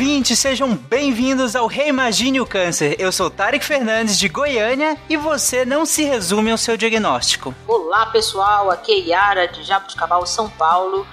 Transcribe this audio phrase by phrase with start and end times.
[0.00, 2.96] ouvintes, sejam bem-vindos ao Reimagine o Câncer.
[2.98, 7.54] Eu sou Tarek Fernandes de Goiânia e você não se resume ao seu diagnóstico.
[7.68, 11.06] Olá pessoal, aqui é Yara de Jabuticabal, São Paulo.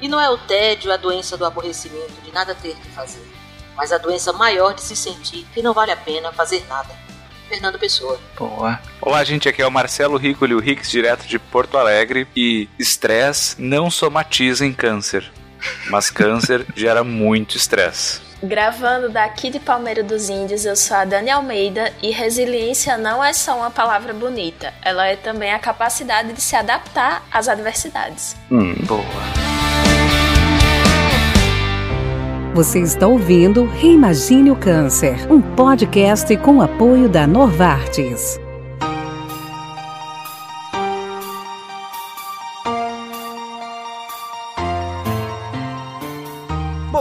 [0.00, 3.26] E não é o tédio a doença do aborrecimento de nada ter que fazer,
[3.76, 6.94] mas a doença maior de se sentir que não vale a pena fazer nada.
[7.48, 8.20] Fernando Pessoa.
[8.36, 8.78] Boa.
[9.00, 12.28] Olá, gente, aqui é o Marcelo Ricoli, o Rix, direto de Porto Alegre.
[12.36, 15.28] E estresse não somatiza em câncer,
[15.90, 18.27] mas câncer gera muito estresse.
[18.42, 23.32] Gravando daqui de Palmeira dos Índios, eu sou a Dani Almeida e resiliência não é
[23.32, 28.36] só uma palavra bonita, ela é também a capacidade de se adaptar às adversidades.
[28.50, 29.02] Hum, boa.
[32.54, 38.38] Você está ouvindo Reimagine o Câncer, um podcast com apoio da Novartis.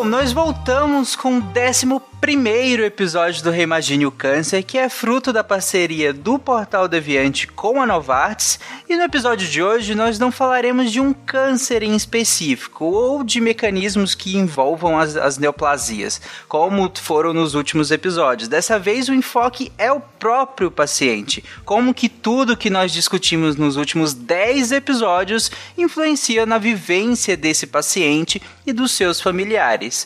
[0.07, 1.85] Nós voltamos com o 11
[2.19, 7.79] primeiro episódio do Reimagine o Câncer, que é fruto da parceria do Portal Deviante com
[7.81, 8.59] a Novartis.
[8.89, 13.39] E no episódio de hoje nós não falaremos de um câncer em específico ou de
[13.39, 18.49] mecanismos que envolvam as, as neoplasias, como foram nos últimos episódios.
[18.49, 23.77] Dessa vez o enfoque é o próprio paciente, como que tudo que nós discutimos nos
[23.77, 29.96] últimos 10 episódios influencia na vivência desse paciente e dos seus familiares.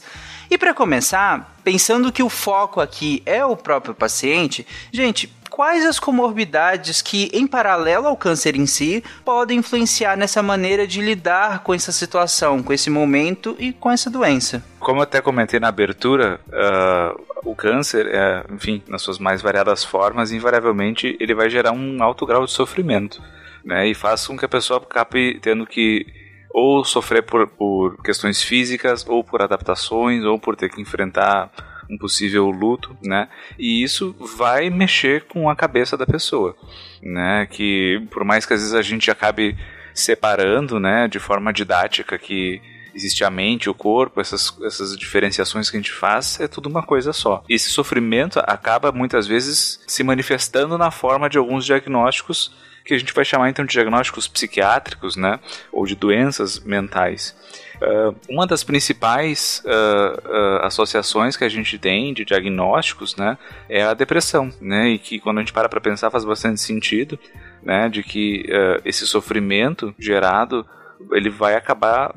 [0.50, 6.00] E para começar, pensando que o foco aqui é o próprio paciente, gente, quais as
[6.00, 11.73] comorbidades que, em paralelo ao câncer em si, podem influenciar nessa maneira de lidar com
[11.73, 14.64] essa situação, com esse momento e com essa doença?
[14.80, 19.83] Como eu até comentei na abertura, uh, o câncer, é, enfim, nas suas mais variadas
[19.83, 23.22] formas, invariavelmente ele vai gerar um alto grau de sofrimento.
[23.64, 26.08] Né, e faz com que a pessoa acabe tendo que
[26.53, 31.49] ou sofrer por, por questões físicas, ou por adaptações, ou por ter que enfrentar
[31.89, 33.27] um possível luto, né?
[33.59, 36.55] E isso vai mexer com a cabeça da pessoa,
[37.02, 37.45] né?
[37.49, 39.58] Que por mais que às vezes a gente acabe
[39.93, 42.61] separando, né, de forma didática que
[42.93, 46.83] existe a mente, o corpo, essas, essas diferenciações que a gente faz, é tudo uma
[46.83, 47.43] coisa só.
[47.49, 52.53] Esse sofrimento acaba muitas vezes se manifestando na forma de alguns diagnósticos
[52.91, 55.39] que a gente vai chamar então de diagnósticos psiquiátricos, né,
[55.71, 57.33] ou de doenças mentais.
[57.81, 63.37] Uh, uma das principais uh, uh, associações que a gente tem de diagnósticos, né,
[63.69, 67.17] é a depressão, né, e que quando a gente para para pensar faz bastante sentido,
[67.63, 68.45] né, de que
[68.83, 70.65] esse sofrimento gerado
[71.13, 72.13] ele vai acabar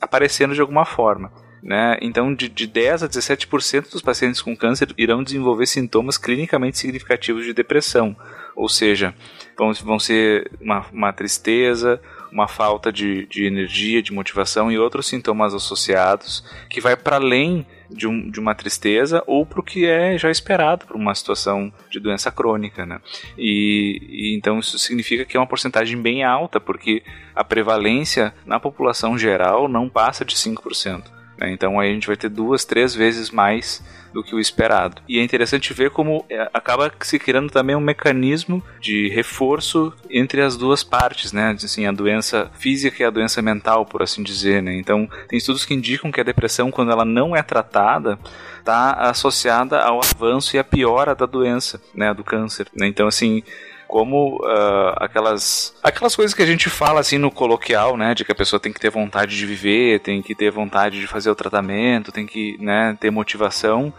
[0.00, 1.30] aparecendo de alguma forma.
[1.62, 1.98] Né?
[2.00, 7.44] Então, de, de 10 a 17% dos pacientes com câncer irão desenvolver sintomas clinicamente significativos
[7.44, 8.16] de depressão.
[8.60, 9.14] Ou seja,
[9.56, 11.98] vão, vão ser uma, uma tristeza,
[12.30, 17.66] uma falta de, de energia, de motivação e outros sintomas associados que vai para além
[17.88, 21.72] de, um, de, uma tristeza ou para o que é já esperado por uma situação
[21.90, 23.00] de doença crônica, né?
[23.38, 27.02] E, e, então isso significa que é uma porcentagem bem alta, porque
[27.34, 31.19] a prevalência na população geral não passa de 5%.
[31.40, 31.50] Né?
[31.50, 35.00] Então aí a gente vai ter duas, três vezes mais do que o esperado.
[35.08, 40.42] E é interessante ver como é, acaba se criando também um mecanismo de reforço entre
[40.42, 41.56] as duas partes, né?
[41.62, 44.74] Assim, a doença física e a doença mental, por assim dizer, né?
[44.74, 48.18] Então, tem estudos que indicam que a depressão, quando ela não é tratada,
[48.58, 52.66] está associada ao avanço e à piora da doença, né, do câncer.
[52.74, 52.86] Né?
[52.86, 53.42] Então, assim,
[53.90, 58.30] como uh, aquelas aquelas coisas que a gente fala assim no coloquial, né, de que
[58.30, 61.34] a pessoa tem que ter vontade de viver, tem que ter vontade de fazer o
[61.34, 63.92] tratamento, tem que, né, ter motivação.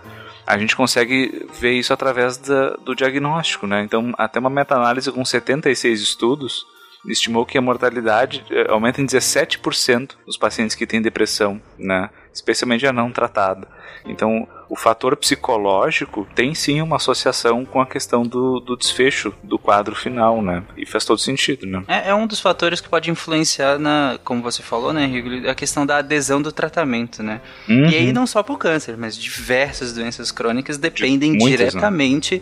[0.47, 3.83] A gente consegue ver isso através da, do diagnóstico, né?
[3.83, 6.65] Então, até uma meta-análise com 76 estudos
[7.05, 12.09] estimou que a mortalidade eh, aumenta em 17% dos pacientes que têm depressão, né?
[12.33, 13.67] Especialmente a não tratada.
[14.05, 19.59] Então, o fator psicológico tem sim uma associação com a questão do, do desfecho do
[19.59, 20.63] quadro final, né?
[20.77, 21.83] E faz todo sentido, né?
[21.89, 25.53] É, é, um dos fatores que pode influenciar na, como você falou, né, Rigo, a
[25.53, 27.41] questão da adesão do tratamento, né?
[27.67, 27.89] Uhum.
[27.89, 31.67] E aí não só para o câncer, mas diversas doenças crônicas dependem de muitas, né?
[31.67, 32.41] diretamente né?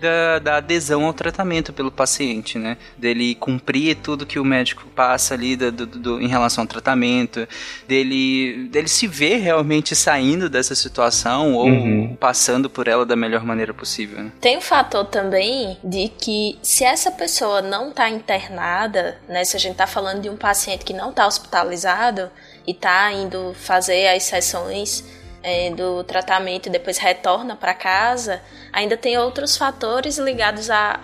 [0.00, 2.76] Da, da, adesão ao tratamento pelo paciente, né?
[2.96, 7.46] Dele cumprir tudo que o médico passa ali do, do, do, em relação ao tratamento,
[7.86, 12.16] dele, dele se ver realmente saindo dessa situação ou uhum.
[12.18, 14.22] passando por ela da melhor maneira possível.
[14.22, 14.32] Né?
[14.40, 19.44] Tem o um fator também de que se essa pessoa não está internada, né?
[19.44, 22.30] Se a gente está falando de um paciente que não está hospitalizado
[22.66, 25.04] e está indo fazer as sessões
[25.48, 31.00] é, do tratamento e depois retorna para casa, ainda tem outros fatores ligados à,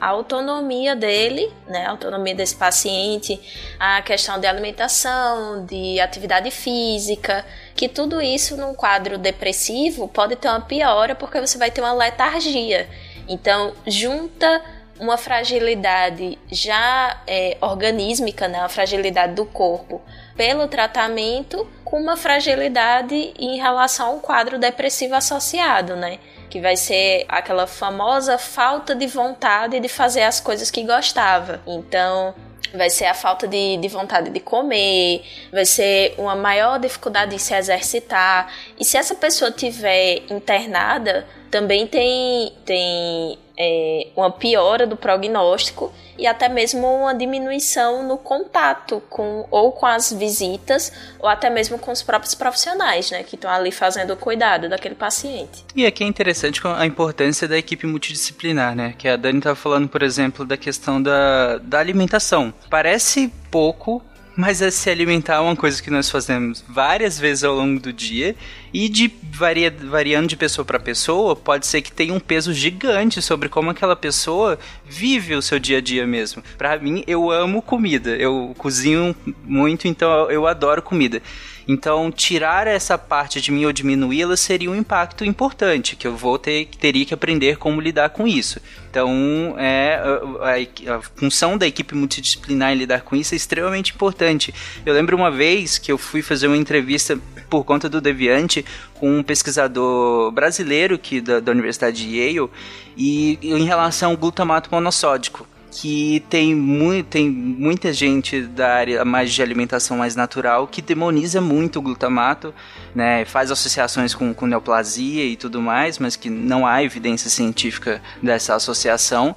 [0.00, 3.38] à, autonomia dele, né, a autonomia desse paciente,
[3.78, 7.44] a questão de alimentação, de atividade física,
[7.76, 11.92] que tudo isso num quadro depressivo pode ter uma piora porque você vai ter uma
[11.92, 12.88] letargia.
[13.28, 14.62] Então, junta
[14.98, 20.00] uma fragilidade já é, organísmica, né, a fragilidade do corpo,
[20.42, 26.18] pelo tratamento, com uma fragilidade em relação ao quadro depressivo associado, né?
[26.50, 31.60] Que vai ser aquela famosa falta de vontade de fazer as coisas que gostava.
[31.64, 32.34] Então,
[32.74, 35.22] vai ser a falta de, de vontade de comer,
[35.52, 38.52] vai ser uma maior dificuldade em se exercitar.
[38.76, 46.26] E se essa pessoa tiver internada, também tem, tem é, uma piora do prognóstico e
[46.26, 51.90] até mesmo uma diminuição no contato com ou com as visitas ou até mesmo com
[51.90, 55.64] os próprios profissionais, né, que estão ali fazendo o cuidado daquele paciente.
[55.74, 59.88] E aqui é interessante a importância da equipe multidisciplinar, né, que a Dani estava falando,
[59.88, 62.52] por exemplo, da questão da, da alimentação.
[62.70, 64.02] Parece pouco,
[64.36, 67.92] mas é se alimentar é uma coisa que nós fazemos várias vezes ao longo do
[67.92, 68.34] dia
[68.72, 73.20] e de varia, variando de pessoa para pessoa, pode ser que tenha um peso gigante
[73.20, 76.42] sobre como aquela pessoa vive o seu dia a dia mesmo.
[76.56, 78.10] Para mim, eu amo comida.
[78.16, 79.14] Eu cozinho
[79.44, 81.22] muito, então eu adoro comida.
[81.66, 86.38] Então, tirar essa parte de mim ou diminuí-la seria um impacto importante, que eu vou
[86.38, 88.60] ter teria que aprender como lidar com isso.
[88.90, 90.00] Então, é,
[90.40, 94.52] a, a, função da equipe multidisciplinar em lidar com isso é extremamente importante.
[94.84, 97.18] Eu lembro uma vez que eu fui fazer uma entrevista
[97.48, 102.50] por conta do Deviante com um pesquisador brasileiro que da, da Universidade de Yale
[102.96, 109.32] e em relação ao glutamato monossódico que tem, mu tem muita gente da área mais
[109.32, 112.54] de alimentação mais natural que demoniza muito o glutamato,
[112.94, 118.02] né, faz associações com, com neoplasia e tudo mais, mas que não há evidência científica
[118.22, 119.34] dessa associação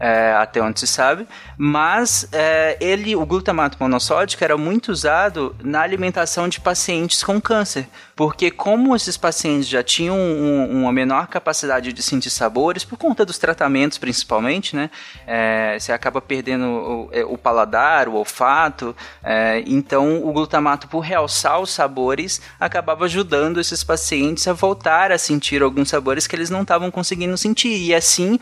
[0.00, 5.82] é, até onde se sabe, mas é, ele, o glutamato monossódico era muito usado na
[5.82, 7.86] alimentação de pacientes com câncer,
[8.16, 13.26] porque como esses pacientes já tinham um, uma menor capacidade de sentir sabores, por conta
[13.26, 14.88] dos tratamentos principalmente, né,
[15.26, 21.00] é, você acaba perdendo o, é, o, paladar, o olfato, é, então o glutamato, por
[21.00, 26.48] realçar os sabores, acabava ajudando esses pacientes a voltar a sentir alguns sabores que eles
[26.48, 28.40] não estavam conseguindo sentir, e assim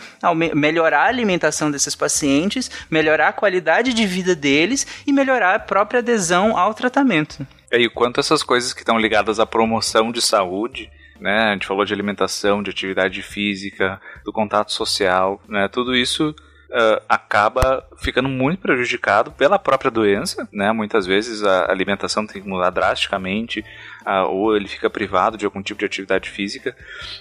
[0.55, 5.59] melhorar a alimentação alimentação desses pacientes, melhorar a qualidade de vida deles e melhorar a
[5.59, 7.47] própria adesão ao tratamento.
[7.73, 10.91] E o quanto essas coisas que estão ligadas à promoção de saúde,
[11.21, 11.50] né?
[11.50, 15.69] A gente falou de alimentação, de atividade física, do contato social, né?
[15.69, 16.35] Tudo isso
[16.71, 20.71] Uh, acaba ficando muito prejudicado pela própria doença, né?
[20.71, 23.65] Muitas vezes a alimentação tem que mudar drasticamente,
[24.06, 26.77] uh, ou ele fica privado de algum tipo de atividade física,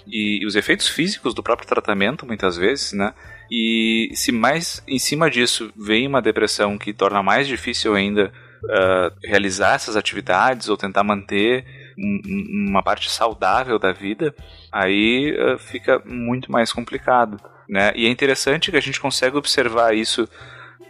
[0.06, 3.14] e, e, os efeitos físicos do próprio tratamento, muitas vezes, né?
[3.50, 8.32] E se mais em cima disso vem uma depressão que torna mais difícil ainda
[8.64, 11.64] uh, realizar essas atividades ou tentar manter
[11.98, 14.34] um, uma parte saudável da vida,
[14.70, 17.40] aí uh, fica muito mais complicado.
[17.68, 17.92] Né?
[17.94, 20.28] E é interessante que a gente consegue observar isso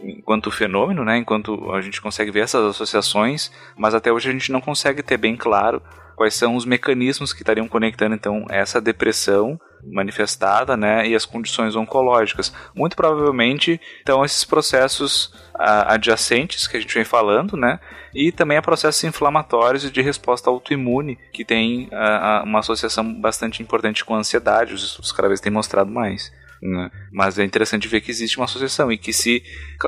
[0.03, 1.17] enquanto fenômeno, né?
[1.19, 5.17] enquanto a gente consegue ver essas associações, mas até hoje a gente não consegue ter
[5.17, 5.83] bem claro
[6.17, 11.77] quais são os mecanismos que estariam conectando então essa depressão manifestada, né, e as condições
[11.77, 12.53] oncológicas.
[12.75, 17.81] Muito provavelmente, então, esses processos a, adjacentes que a gente vem falando, né,
[18.15, 23.63] e também a processos inflamatórios de resposta autoimune, que tem a, a, uma associação bastante
[23.63, 26.33] importante com a ansiedade, os estudos cada vez têm mostrado mais.
[26.61, 26.91] Né?
[27.13, 29.43] Mas é interessante ver que existe uma associação e que se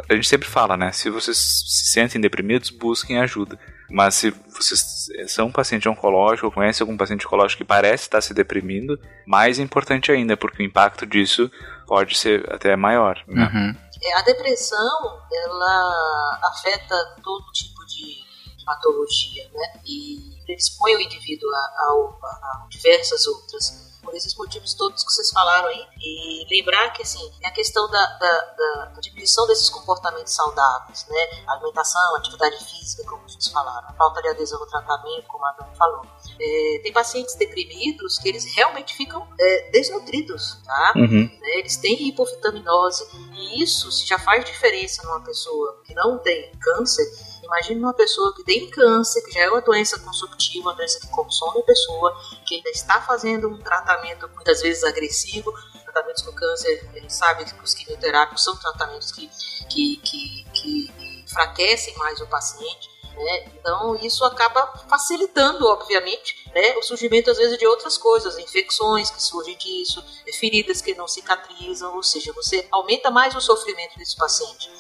[0.09, 0.93] a gente sempre fala, né?
[0.93, 3.59] Se vocês se sentem deprimidos, busquem ajuda.
[3.91, 8.21] Mas se vocês são um paciente oncológico ou conhecem algum paciente oncológico que parece estar
[8.21, 11.51] se deprimindo, mais importante ainda, porque o impacto disso
[11.87, 13.19] pode ser até maior.
[13.27, 13.51] Né?
[13.53, 13.77] Uhum.
[14.03, 19.81] É, a depressão, ela afeta todo tipo de patologia, né?
[19.85, 25.31] E predispõe o indivíduo a, a, a diversas outras por esses motivos todos que vocês
[25.31, 25.87] falaram aí.
[26.01, 31.45] E lembrar que, assim, é a questão da, da, da, diminuição desses comportamentos saudáveis, né?
[31.47, 35.77] Alimentação, atividade física, como vocês falaram, a falta de adesão ao tratamento, como a Dani
[35.77, 36.03] falou.
[36.39, 40.93] É, tem pacientes deprimidos que eles realmente ficam é, desnutridos, tá?
[40.97, 41.25] Uhum.
[41.25, 41.59] Né?
[41.59, 47.05] Eles têm hipovitaminose e isso já faz diferença numa pessoa que não tem câncer
[47.51, 51.09] Imagine uma pessoa que tem câncer, que já é uma doença consumptiva, uma doença que
[51.09, 52.17] consome a pessoa,
[52.47, 55.53] que ainda está fazendo um tratamento muitas vezes agressivo.
[55.83, 59.29] Tratamentos com câncer, gente sabe que os quimioterápicos são tratamentos que,
[59.69, 62.89] que, que, que enfraquecem mais o paciente.
[63.17, 63.53] Né?
[63.59, 69.21] Então, isso acaba facilitando, obviamente, né, o surgimento, às vezes, de outras coisas, infecções que
[69.21, 70.03] surgem disso,
[70.39, 74.71] feridas que não cicatrizam, ou seja, você aumenta mais o sofrimento desse paciente.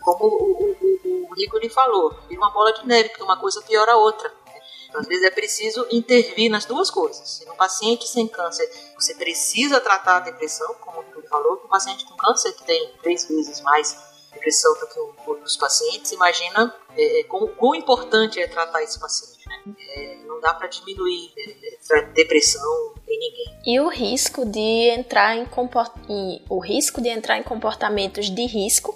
[0.00, 0.91] Como o, o,
[1.32, 4.30] o Rico lhe falou, vira uma bola de neve, porque uma coisa piora a outra.
[4.94, 7.26] Às vezes é preciso intervir nas duas coisas.
[7.26, 11.68] Se no paciente sem câncer você precisa tratar a depressão, como o Rico falou, um
[11.68, 13.96] paciente com câncer que tem três vezes mais
[14.32, 19.48] depressão do que outros pacientes, imagina é, é quão, quão, importante é tratar esse paciente.
[19.48, 19.74] Né?
[19.88, 23.60] É, não dá para diminuir é, é depressão em ninguém.
[23.64, 25.92] E o risco de entrar em, comport...
[26.50, 28.94] o risco de entrar em comportamentos de risco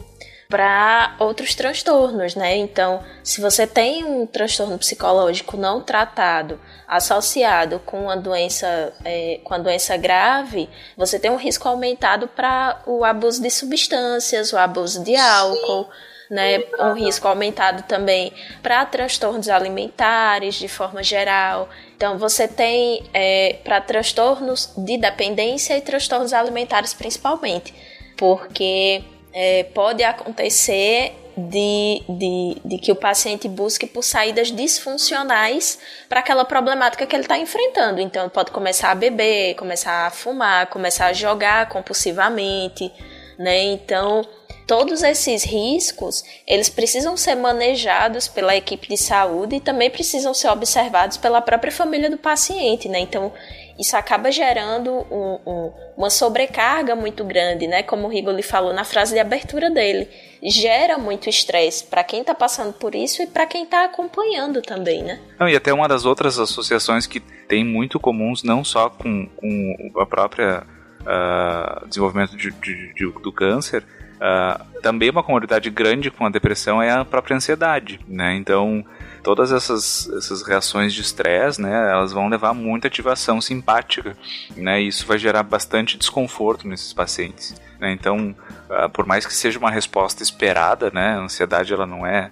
[0.49, 2.57] para outros transtornos, né?
[2.57, 9.55] Então, se você tem um transtorno psicológico não tratado associado com uma doença, é, com
[9.55, 15.03] a doença grave, você tem um risco aumentado para o abuso de substâncias, o abuso
[15.03, 15.85] de álcool.
[15.85, 21.69] Sim né, um risco aumentado também para transtornos alimentares de forma geral.
[21.97, 27.73] Então, você tem é, para transtornos de dependência e transtornos alimentares principalmente,
[28.17, 29.05] porque
[29.39, 35.79] é, pode acontecer de, de, de, que o paciente busque por saídas disfuncionais
[36.09, 38.01] para aquela problemática que ele está enfrentando.
[38.01, 42.91] Então, pode começar a beber, começar a fumar, começar a jogar compulsivamente,
[43.39, 43.63] né?
[43.65, 44.27] Então,
[44.67, 50.49] todos esses riscos, eles precisam ser manejados pela equipe de saúde e também precisam ser
[50.49, 53.01] observados pela própria família do paciente, né?
[53.01, 53.31] Então,
[53.79, 57.83] isso acaba gerando um, um, uma sobrecarga muito grande, né?
[57.83, 60.09] Como o Rigoli falou na frase de abertura dele.
[60.43, 65.03] Gera muito estresse para quem está passando por isso e para quem está acompanhando também,
[65.03, 65.21] né?
[65.39, 69.93] Não, e até uma das outras associações que tem muito comuns, não só com, com
[70.01, 70.63] a própria
[71.03, 73.85] uh, desenvolvimento de, de, de, do câncer,
[74.17, 78.35] uh, também uma comorbidade grande com a depressão é a própria ansiedade, né?
[78.37, 78.85] Então,
[79.27, 84.17] todas essas, essas reações de estresse, né, elas vão levar a muita ativação simpática,
[84.57, 87.53] né, e isso vai gerar bastante desconforto nesses pacientes.
[87.81, 88.37] Né, então,
[88.71, 92.31] uh, por mais que seja uma resposta esperada, né, a ansiedade ela não é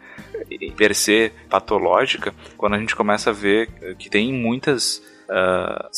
[0.77, 5.89] per se patológica, quando a gente começa a ver que tem muitas Uh,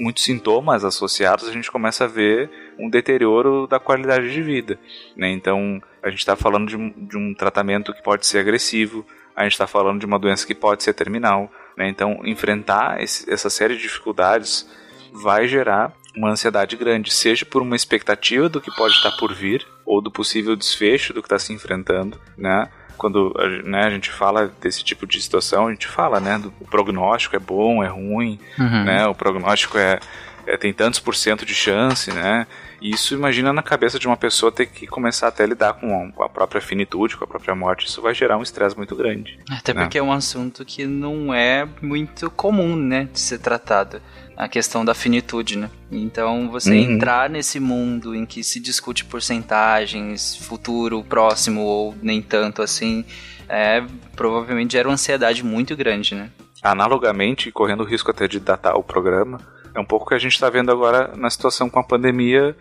[0.00, 2.48] muitos sintomas associados, a gente começa a ver
[2.78, 4.78] um deterioro da qualidade de vida.
[5.16, 5.30] Né?
[5.30, 9.42] Então, a gente está falando de um, de um, tratamento que pode ser agressivo, a
[9.42, 11.50] gente está falando de uma doença que pode ser terminal.
[11.76, 11.88] Né?
[11.88, 14.68] Então, enfrentar esse, essa série de dificuldades
[15.12, 19.66] vai gerar uma ansiedade grande, seja por uma expectativa do que pode estar por vir,
[19.84, 22.68] ou do possível desfecho do que está se enfrentando, né?
[22.96, 27.36] Quando né, a gente fala desse tipo de situação, a gente fala, né, do prognóstico
[27.36, 28.84] é bom, é ruim, uhum.
[28.84, 29.06] né?
[29.06, 30.00] O prognóstico é,
[30.46, 32.46] é, tem tantos por cento de chance, né?
[32.80, 36.12] E isso, imagina na cabeça de uma pessoa ter que começar até a lidar com
[36.22, 37.86] a própria finitude, com a própria morte.
[37.86, 39.38] Isso vai gerar um estresse muito grande.
[39.50, 39.82] Até né?
[39.82, 44.00] porque é um assunto que não é muito comum, né, de ser tratado.
[44.36, 45.70] A questão da finitude, né?
[45.90, 46.92] Então, você uhum.
[46.92, 53.02] entrar nesse mundo em que se discute porcentagens, futuro, próximo ou nem tanto assim,
[53.48, 53.82] é,
[54.14, 56.30] provavelmente gera uma ansiedade muito grande, né?
[56.62, 59.40] Analogamente, correndo o risco até de datar o programa,
[59.76, 62.56] é um pouco o que a gente está vendo agora na situação com a pandemia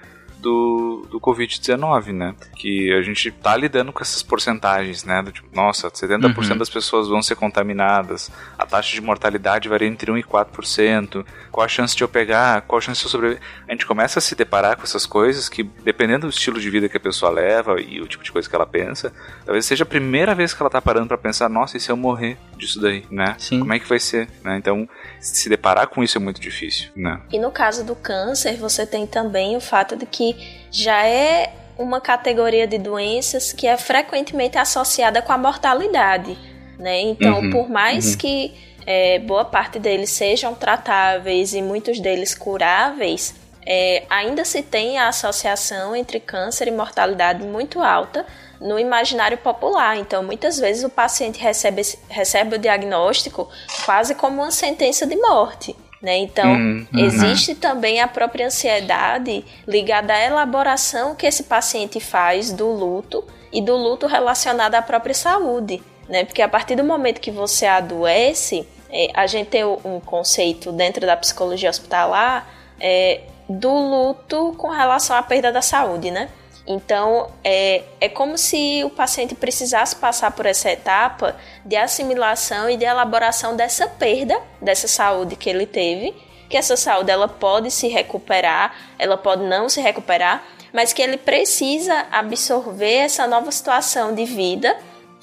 [0.46, 2.36] do, do Covid-19, né?
[2.56, 5.24] Que a gente tá lidando com essas porcentagens, né?
[5.24, 6.58] Do tipo, nossa, 70% uhum.
[6.58, 11.66] das pessoas vão ser contaminadas, a taxa de mortalidade varia entre 1 e 4%, qual
[11.66, 13.42] a chance de eu pegar, qual a chance de eu sobreviver.
[13.68, 16.88] A gente começa a se deparar com essas coisas que, dependendo do estilo de vida
[16.88, 19.12] que a pessoa leva e o tipo de coisa que ela pensa,
[19.44, 21.98] talvez seja a primeira vez que ela tá parando para pensar, nossa, e se eu
[21.98, 23.36] morrer disso daí, né?
[23.38, 23.60] Sim.
[23.60, 24.58] Como é que vai ser, né?
[24.58, 24.88] Então,
[25.20, 27.22] se deparar com isso é muito difícil, né?
[27.32, 30.36] E no caso do câncer, você tem também o fato de que
[30.72, 36.38] já é uma categoria de doenças que é frequentemente associada com a mortalidade,
[36.80, 37.02] né?
[37.02, 38.18] Então, uhum, por mais uhum.
[38.18, 38.54] que
[38.86, 43.36] é, boa parte deles sejam tratáveis e muitos deles curáveis,
[43.66, 48.26] é, ainda se tem a associação entre câncer e mortalidade muito alta
[48.60, 49.98] no imaginário popular.
[49.98, 53.50] Então, muitas vezes o paciente recebe, recebe o diagnóstico
[53.86, 55.76] quase como uma sentença de morte.
[56.02, 56.18] Né?
[56.18, 57.00] Então, uhum, uhum.
[57.00, 63.62] existe também a própria ansiedade ligada à elaboração que esse paciente faz do luto e
[63.62, 65.82] do luto relacionado à própria saúde.
[66.08, 66.24] Né?
[66.24, 71.06] Porque a partir do momento que você adoece, é, a gente tem um conceito dentro
[71.06, 72.48] da psicologia hospitalar
[72.80, 76.30] é, do luto com relação à perda da saúde, né?
[76.68, 82.76] Então, é, é como se o paciente precisasse passar por essa etapa de assimilação e
[82.76, 86.16] de elaboração dessa perda, dessa saúde que ele teve,
[86.50, 90.44] que essa saúde ela pode se recuperar, ela pode não se recuperar,
[90.74, 94.76] mas que ele precisa absorver essa nova situação de vida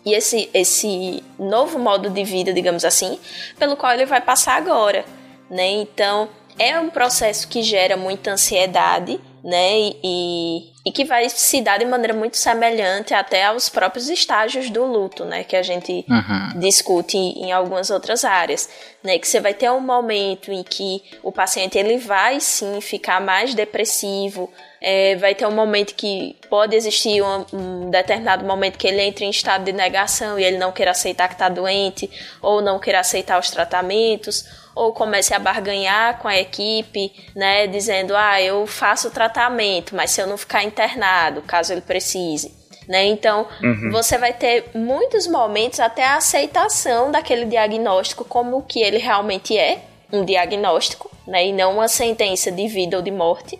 [0.05, 3.19] e esse, esse novo modo de vida, digamos assim,
[3.59, 5.05] pelo qual ele vai passar agora,
[5.51, 5.67] né?
[5.69, 9.91] Então, é um processo que gera muita ansiedade, né?
[10.03, 14.85] E, e que vai se dar de maneira muito semelhante até aos próprios estágios do
[14.85, 15.43] luto, né?
[15.43, 16.61] Que a gente uhum.
[16.61, 18.69] discute em, algumas outras áreas,
[19.03, 19.19] né?
[19.19, 23.53] Que você vai ter um momento em que o paciente ele vai sim ficar mais
[23.55, 24.49] depressivo,
[24.81, 29.25] é, vai ter um momento que pode existir um, um, determinado momento que ele entre
[29.25, 32.09] em estado de negação e ele não queira aceitar que está doente,
[32.41, 38.17] ou não queira aceitar os tratamentos, ou comece a barganhar com a equipe, né, dizendo,
[38.17, 42.55] ah, eu faço o tratamento, mas se eu não ficar internado, caso ele precise.
[42.88, 43.05] Né?
[43.07, 43.91] Então, uhum.
[43.93, 49.57] você vai ter muitos momentos até a aceitação daquele diagnóstico como o que ele realmente
[49.57, 51.47] é, um diagnóstico, né?
[51.47, 53.59] e não uma sentença de vida ou de morte,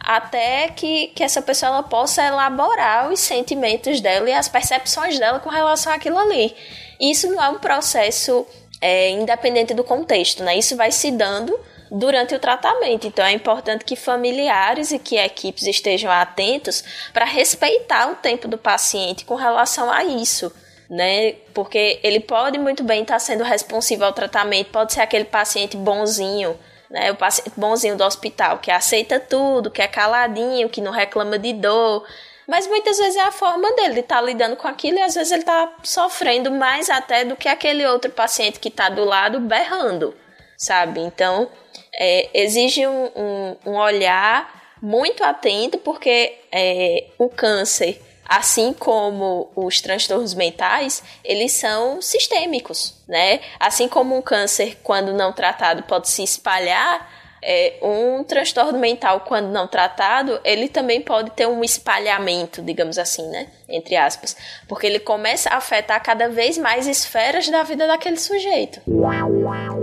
[0.00, 5.40] até que, que essa pessoa ela possa elaborar os sentimentos dela e as percepções dela
[5.40, 6.54] com relação àquilo ali.
[6.98, 8.46] Isso não é um processo
[8.80, 10.56] é, independente do contexto, né?
[10.56, 11.58] Isso vai se dando
[11.90, 13.06] durante o tratamento.
[13.06, 18.56] Então é importante que familiares e que equipes estejam atentos para respeitar o tempo do
[18.56, 20.52] paciente com relação a isso.
[20.88, 21.32] Né?
[21.54, 26.58] Porque ele pode muito bem estar sendo responsivo ao tratamento, pode ser aquele paciente bonzinho,
[26.90, 27.12] né?
[27.12, 31.52] O paciente bonzinho do hospital que aceita tudo, que é caladinho, que não reclama de
[31.52, 32.04] dor,
[32.50, 35.14] mas muitas vezes é a forma dele de estar tá lidando com aquilo e às
[35.14, 39.38] vezes ele está sofrendo mais até do que aquele outro paciente que está do lado
[39.38, 40.16] berrando,
[40.56, 40.98] sabe?
[40.98, 41.48] Então,
[41.94, 49.80] é, exige um, um, um, olhar muito atento porque é, o câncer, assim como os
[49.80, 53.38] transtornos mentais, eles são sistêmicos, né?
[53.60, 59.48] Assim como um câncer, quando não tratado, pode se espalhar é, um transtorno mental, quando
[59.48, 63.48] não tratado, ele também pode ter um espalhamento, digamos assim, né?
[63.68, 64.36] Entre aspas.
[64.68, 68.80] Porque ele começa a afetar cada vez mais esferas da vida daquele sujeito.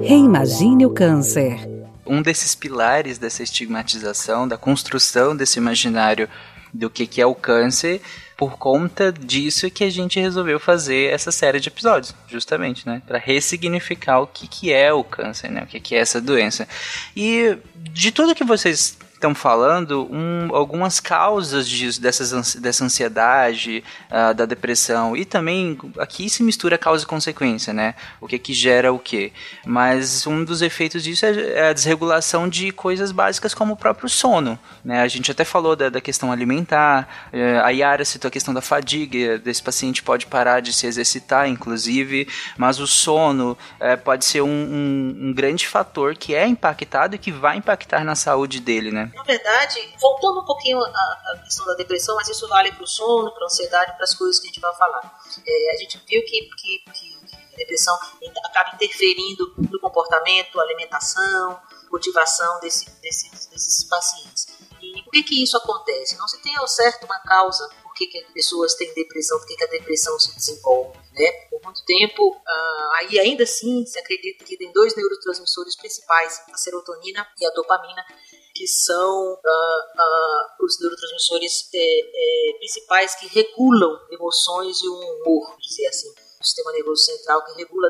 [0.01, 1.57] Reimagine o câncer.
[2.05, 6.29] Um desses pilares dessa estigmatização, da construção desse imaginário
[6.77, 8.01] do que, que é o câncer,
[8.37, 13.01] por conta disso que a gente resolveu fazer essa série de episódios, justamente, né?
[13.05, 15.63] Para ressignificar o que, que é o câncer, né?
[15.63, 16.67] O que, que é essa doença.
[17.15, 24.33] E de tudo que vocês estão falando um, algumas causas disso, dessas, dessa ansiedade, uh,
[24.33, 27.95] da depressão, e também aqui se mistura causa e consequência, né?
[28.21, 29.33] O que que gera o que.
[29.65, 34.07] Mas um dos efeitos disso é, é a desregulação de coisas básicas como o próprio
[34.07, 35.01] sono, né?
[35.01, 38.61] A gente até falou da, da questão alimentar, uh, a Yara citou a questão da
[38.61, 44.41] fadiga, desse paciente pode parar de se exercitar, inclusive, mas o sono uh, pode ser
[44.41, 48.91] um, um, um grande fator que é impactado e que vai impactar na saúde dele,
[48.91, 49.06] né?
[49.13, 53.31] Na verdade, voltando um pouquinho à, questão da depressão, mas isso vale para o sono,
[53.31, 55.19] para a ansiedade, para as coisas que a gente vai falar.
[55.45, 57.17] É, a gente viu que, que, que
[57.53, 57.97] a depressão
[58.45, 61.59] acaba interferindo no comportamento, alimentação,
[61.91, 64.47] motivação desse, desse, desses pacientes.
[64.81, 66.17] E por que, que isso acontece?
[66.17, 67.67] Não se tem ao certo uma causa
[67.97, 70.97] que, que as pessoas têm depressão, por que, que a depressão se desenvolve.
[71.13, 71.31] Né?
[71.49, 76.57] Por muito tempo, uh, aí ainda assim se acredita que tem dois neurotransmissores principais, a
[76.57, 78.05] serotonina e a dopamina,
[78.53, 85.57] que são uh, uh, os neurotransmissores é, é, principais que regulam emoções e o humor,
[85.59, 86.26] dizer assim.
[86.39, 87.89] O sistema nervoso central que regula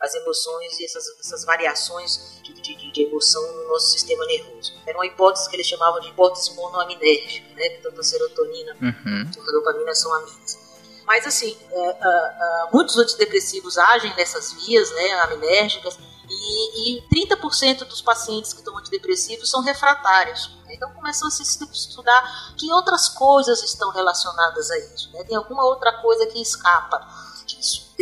[0.00, 4.72] as emoções e essas, essas variações de, de, de, emoção no nosso sistema nervoso.
[4.86, 7.68] Era uma hipótese que eles chamavam de hipótese monoaminérgica, né?
[7.82, 9.30] tanto a serotonina uhum.
[9.34, 10.58] quanto a dopamina são aminas.
[11.04, 15.98] Mas assim, é, uh, uh, muitos antidepressivos agem nessas vias né, aminérgicas
[16.30, 20.50] e, e 30% dos pacientes que tomam antidepressivos são refratários.
[20.70, 25.12] Então começou a se estudar que outras coisas estão relacionadas a isso.
[25.12, 25.24] Né?
[25.24, 27.06] Tem alguma outra coisa que escapa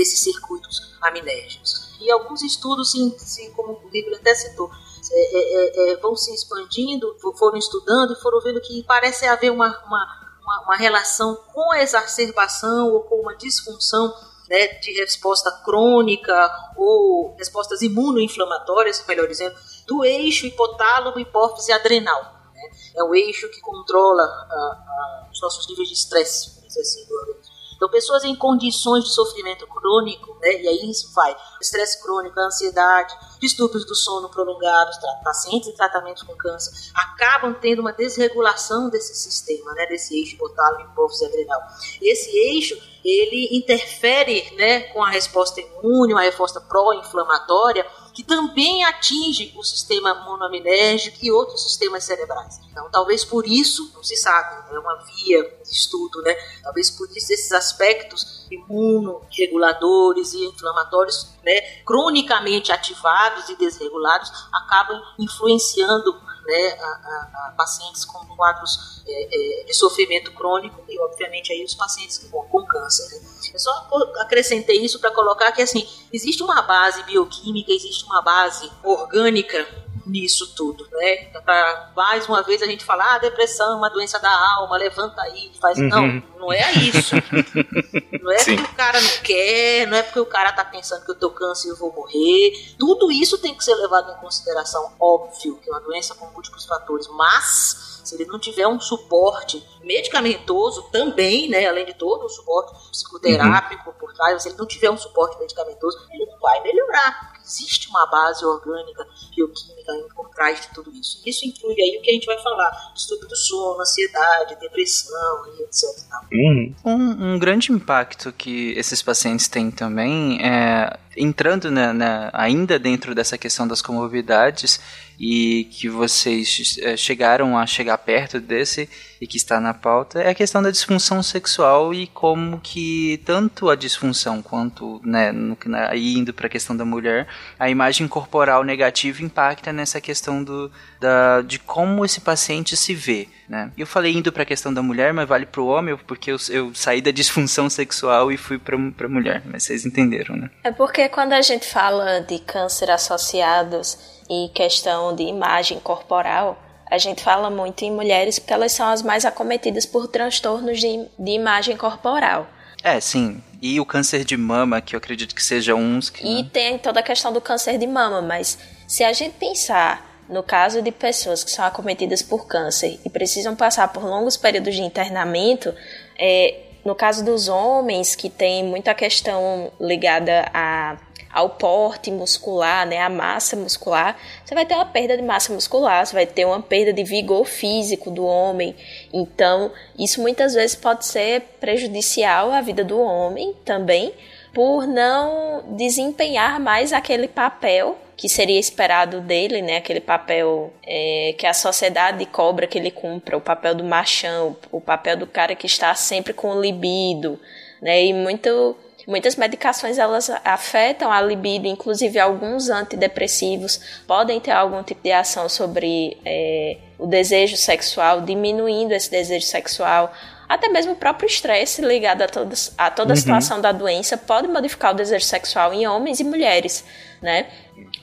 [0.00, 1.94] desses circuitos aminérgicos.
[2.00, 4.70] E alguns estudos, sim, sim como o livro até citou,
[5.12, 9.52] é, é, é, é, vão se expandindo, foram estudando e foram vendo que parece haver
[9.52, 14.14] uma, uma, uma, uma relação com a exacerbação ou com uma disfunção
[14.48, 19.54] né, de resposta crônica ou respostas imunoinflamatórias, melhor dizendo,
[19.86, 22.22] do eixo hipotálamo, hipófise adrenal.
[22.54, 22.62] Né?
[22.96, 27.39] É o eixo que controla uh, uh, os nossos níveis de estresse, assim, do organismo.
[27.80, 33.16] Então, pessoas em condições de sofrimento crônico, né, e aí isso vai, estresse crônico, ansiedade,
[33.40, 39.72] distúrbios do sono prolongados, pacientes em tratamento com câncer, acabam tendo uma desregulação desse sistema,
[39.72, 41.58] né, desse eixo hipotálamo, hipófise adrenal.
[42.02, 49.52] Esse eixo, ele interfere né, com a resposta imune, uma resposta pró-inflamatória, que também atinge
[49.56, 52.60] o sistema monoaminérgico e outros sistemas cerebrais.
[52.70, 56.34] Então, talvez por isso, não se sabe, é uma via de estudo, né?
[56.62, 66.20] Talvez por isso esses aspectos imunoreguladores e inflamatórios, né, cronicamente ativados e desregulados, acabam influenciando
[66.50, 71.64] né, a, a, a pacientes com quadros é, é, de sofrimento crônico e, obviamente, aí
[71.64, 73.08] os pacientes com, com câncer.
[73.12, 73.28] Né?
[73.52, 73.88] Eu só
[74.20, 79.66] acrescentei isso para colocar que, assim, existe uma base bioquímica, existe uma base orgânica
[80.06, 81.16] nisso tudo, né?
[81.44, 85.20] Para mais uma vez a gente falar, ah, depressão é uma doença da alma, levanta
[85.22, 85.78] aí, faz.
[85.78, 85.88] Uhum.
[85.88, 87.14] Não, não é isso.
[88.22, 88.56] não é Sim.
[88.56, 91.30] porque o cara não quer, não é porque o cara tá pensando que eu tô
[91.30, 92.74] câncer e eu vou morrer.
[92.78, 96.64] Tudo isso tem que ser levado em consideração, óbvio, que é uma doença com múltiplos
[96.64, 102.28] fatores, mas se ele não tiver um suporte medicamentoso também, né, além de todo o
[102.28, 103.96] suporte psicoterápico uhum.
[103.96, 107.39] por trás, se ele não tiver um suporte medicamentoso, ele não vai melhorar.
[107.50, 111.20] Existe uma base orgânica, bioquímica por trás de tudo isso.
[111.26, 115.62] Isso inclui aí o que a gente vai falar: distúrbio do sono, ansiedade, depressão e
[115.62, 115.84] etc.
[116.32, 116.74] Uhum.
[116.84, 123.14] Um, um, grande impacto que esses pacientes têm também é entrando na, na, ainda dentro
[123.14, 124.80] dessa questão das comorbidades
[125.18, 128.88] e que vocês é, chegaram a chegar perto desse
[129.20, 133.68] e que está na pauta é a questão da disfunção sexual e como que tanto
[133.68, 138.64] a disfunção quanto, né, no, na, indo para a questão da mulher, a imagem corporal
[138.64, 140.70] negativa impacta nessa questão do,
[141.00, 143.28] da, de como esse paciente se vê.
[143.50, 143.72] Né?
[143.76, 146.36] Eu falei indo para a questão da mulher, mas vale para o homem, porque eu,
[146.50, 150.48] eu, saí da disfunção sexual e fui para a mulher, mas vocês entenderam, né?
[150.62, 153.98] É porque quando a gente fala de câncer associados
[154.30, 159.02] e questão de imagem corporal, a gente fala muito em mulheres porque elas são as
[159.02, 162.48] mais acometidas por transtornos de, de imagem corporal.
[162.84, 163.42] É, sim.
[163.60, 166.24] E o câncer de mama, que eu acredito que seja uns que.
[166.24, 166.50] E né?
[166.52, 170.80] tem toda a questão do câncer de mama, mas se a gente pensar no caso
[170.80, 175.74] de pessoas que são acometidas por câncer e precisam passar por longos períodos de internamento,
[176.18, 180.96] é, no caso dos homens que tem muita questão ligada a
[181.32, 186.04] ao porte muscular, né, à massa muscular, você vai ter uma perda de massa muscular,
[186.04, 188.74] você vai ter uma perda de vigor físico do homem.
[189.12, 194.12] Então, isso muitas vezes pode ser prejudicial à vida do homem também,
[194.52, 199.78] por não desempenhar mais aquele papel que seria esperado dele, né?
[199.78, 204.78] Aquele papel é, que a sociedade cobra que ele cumpra, o papel do machão, o
[204.78, 207.40] papel do cara que está sempre com libido,
[207.80, 208.04] né?
[208.04, 215.02] E muito Muitas medicações elas afetam a libido, inclusive alguns antidepressivos podem ter algum tipo
[215.02, 220.12] de ação sobre é, o desejo sexual, diminuindo esse desejo sexual.
[220.46, 223.16] Até mesmo o próprio estresse ligado a, a toda a uhum.
[223.16, 226.84] situação da doença pode modificar o desejo sexual em homens e mulheres,
[227.22, 227.46] né?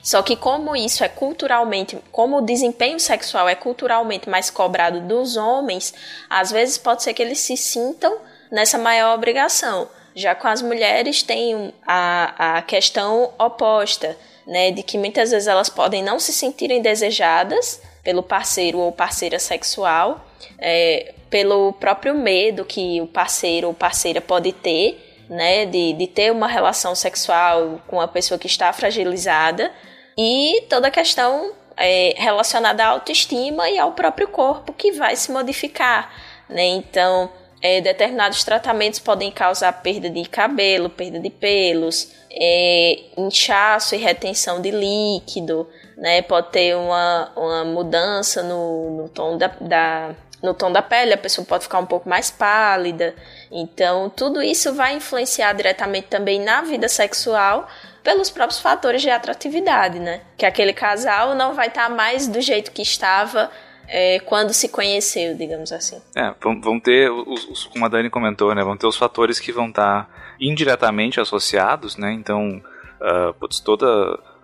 [0.02, 5.36] Só que como isso é culturalmente, como o desempenho sexual é culturalmente mais cobrado dos
[5.36, 5.92] homens,
[6.30, 8.16] às vezes pode ser que eles se sintam
[8.50, 9.88] nessa maior obrigação.
[10.14, 15.68] Já com as mulheres tem a, a questão oposta, né, de que muitas vezes elas
[15.68, 20.24] podem não se sentirem desejadas pelo parceiro ou parceira sexual,
[20.58, 26.32] é, pelo próprio medo que o parceiro ou parceira pode ter, né, de, de ter
[26.32, 29.72] uma relação sexual com uma pessoa que está fragilizada,
[30.16, 35.30] e toda a questão é, relacionada à autoestima e ao próprio corpo que vai se
[35.30, 36.12] modificar,
[36.48, 43.94] né, então é, determinados tratamentos podem causar perda de cabelo, perda de pelos, é, inchaço
[43.94, 46.22] e retenção de líquido, né?
[46.22, 51.18] Pode ter uma, uma mudança no, no, tom da, da, no tom da pele, a
[51.18, 53.14] pessoa pode ficar um pouco mais pálida.
[53.50, 57.68] Então, tudo isso vai influenciar diretamente também na vida sexual
[58.02, 60.22] pelos próprios fatores de atratividade, né?
[60.36, 63.50] Que aquele casal não vai estar tá mais do jeito que estava
[63.88, 66.00] é, quando se conheceu, digamos assim.
[66.14, 69.50] É, vão, ter, os, os, como a Dani comentou, né, vão ter os fatores que
[69.50, 72.62] vão estar tá indiretamente associados, né, então,
[73.00, 73.86] uh, putz, toda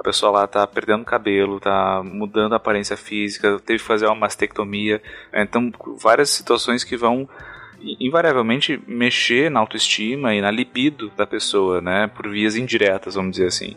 [0.04, 5.02] pessoa lá tá perdendo cabelo, tá mudando a aparência física, teve que fazer uma mastectomia,
[5.32, 7.28] né, então, várias situações que vão
[8.00, 13.46] invariavelmente mexer na autoestima e na libido da pessoa, né, por vias indiretas, vamos dizer
[13.48, 13.74] assim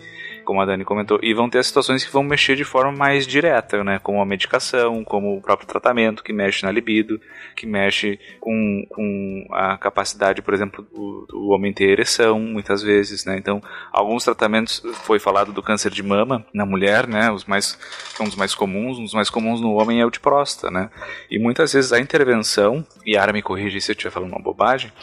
[0.47, 3.83] como a Dani comentou, e vão ter situações que vão mexer de forma mais direta,
[3.83, 3.99] né?
[3.99, 7.19] Como a medicação, como o próprio tratamento que mexe na libido,
[7.53, 13.25] que mexe com, com a capacidade, por exemplo, do, do homem ter ereção, muitas vezes,
[13.25, 13.37] né?
[13.37, 17.29] Então, alguns tratamentos, foi falado do câncer de mama na mulher, né?
[17.29, 17.77] Os mais,
[18.15, 20.89] são os mais comuns, um dos mais comuns no homem é o de próstata, né?
[21.29, 24.41] E muitas vezes a intervenção, e a Ara me corrige se eu estiver falando uma
[24.41, 24.93] bobagem,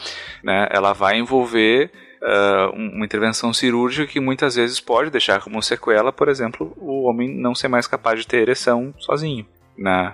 [0.43, 0.67] né?
[0.71, 6.29] Ela vai envolver uh, uma intervenção cirúrgica que muitas vezes pode deixar como sequela, por
[6.29, 9.45] exemplo, o homem não ser mais capaz de ter ereção sozinho.
[9.77, 10.13] Né?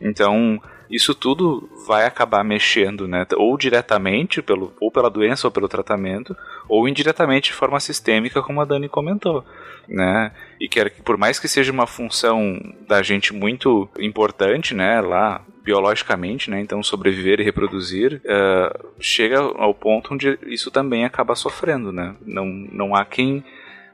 [0.00, 0.60] Então,
[0.92, 3.26] isso tudo vai acabar mexendo, né?
[3.36, 6.36] Ou diretamente, pelo, ou pela doença ou pelo tratamento,
[6.68, 9.42] ou indiretamente de forma sistêmica, como a Dani comentou,
[9.88, 10.32] né?
[10.60, 15.00] E que por mais que seja uma função da gente muito importante, né?
[15.00, 16.60] Lá biologicamente, né?
[16.60, 22.14] Então sobreviver e reproduzir uh, chega ao ponto onde isso também acaba sofrendo, né?
[22.26, 23.42] Não, não há quem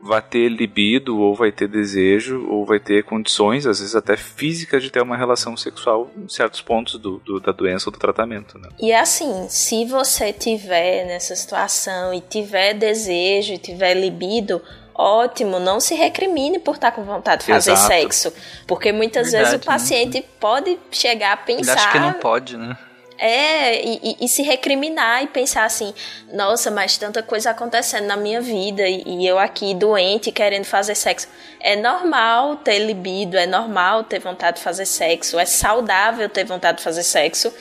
[0.02, 4.82] vai ter libido, ou vai ter desejo, ou vai ter condições, às vezes até físicas,
[4.82, 8.58] de ter uma relação sexual em certos pontos do, do da doença ou do tratamento.
[8.58, 8.68] Né?
[8.80, 14.62] E assim, se você tiver nessa situação e tiver desejo e tiver libido,
[14.94, 17.86] ótimo, não se recrimine por estar com vontade de fazer Exato.
[17.88, 18.32] sexo.
[18.66, 19.72] Porque muitas Verdade, vezes o né?
[19.72, 20.24] paciente né?
[20.40, 21.72] pode chegar a pensar.
[21.72, 22.76] Ele acha que não pode, né?
[23.18, 25.92] É, e, e, se recriminar e pensar assim:
[26.32, 30.94] nossa, mas tanta coisa acontecendo na minha vida e, e, eu aqui doente querendo fazer
[30.94, 31.26] sexo.
[31.58, 36.78] É normal ter libido, é normal ter vontade de fazer sexo, é saudável ter vontade
[36.78, 37.52] de fazer sexo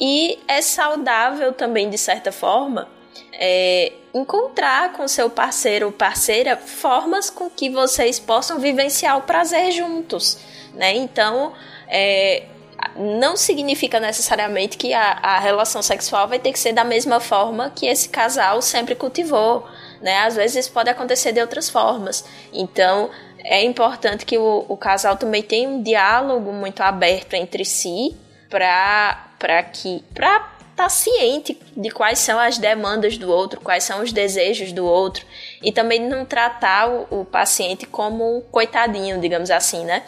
[0.00, 2.88] e é saudável também, de certa forma,
[3.34, 9.70] é, encontrar com seu parceiro ou parceira formas com que vocês possam vivenciar o prazer
[9.72, 10.38] juntos.
[10.74, 10.94] Né?
[10.94, 11.52] Então,
[11.86, 12.44] é,
[12.96, 17.70] não significa necessariamente que a, a relação sexual vai ter que ser da mesma forma
[17.74, 19.66] que esse casal sempre cultivou,
[20.00, 20.18] né?
[20.20, 22.24] Às vezes pode acontecer de outras formas.
[22.52, 28.16] Então, é importante que o, o casal também tenha um diálogo muito aberto entre si
[28.48, 33.84] para para que para estar tá ciente de quais são as demandas do outro, quais
[33.84, 35.26] são os desejos do outro
[35.62, 40.04] e também não tratar o, o paciente como um coitadinho, digamos assim, né?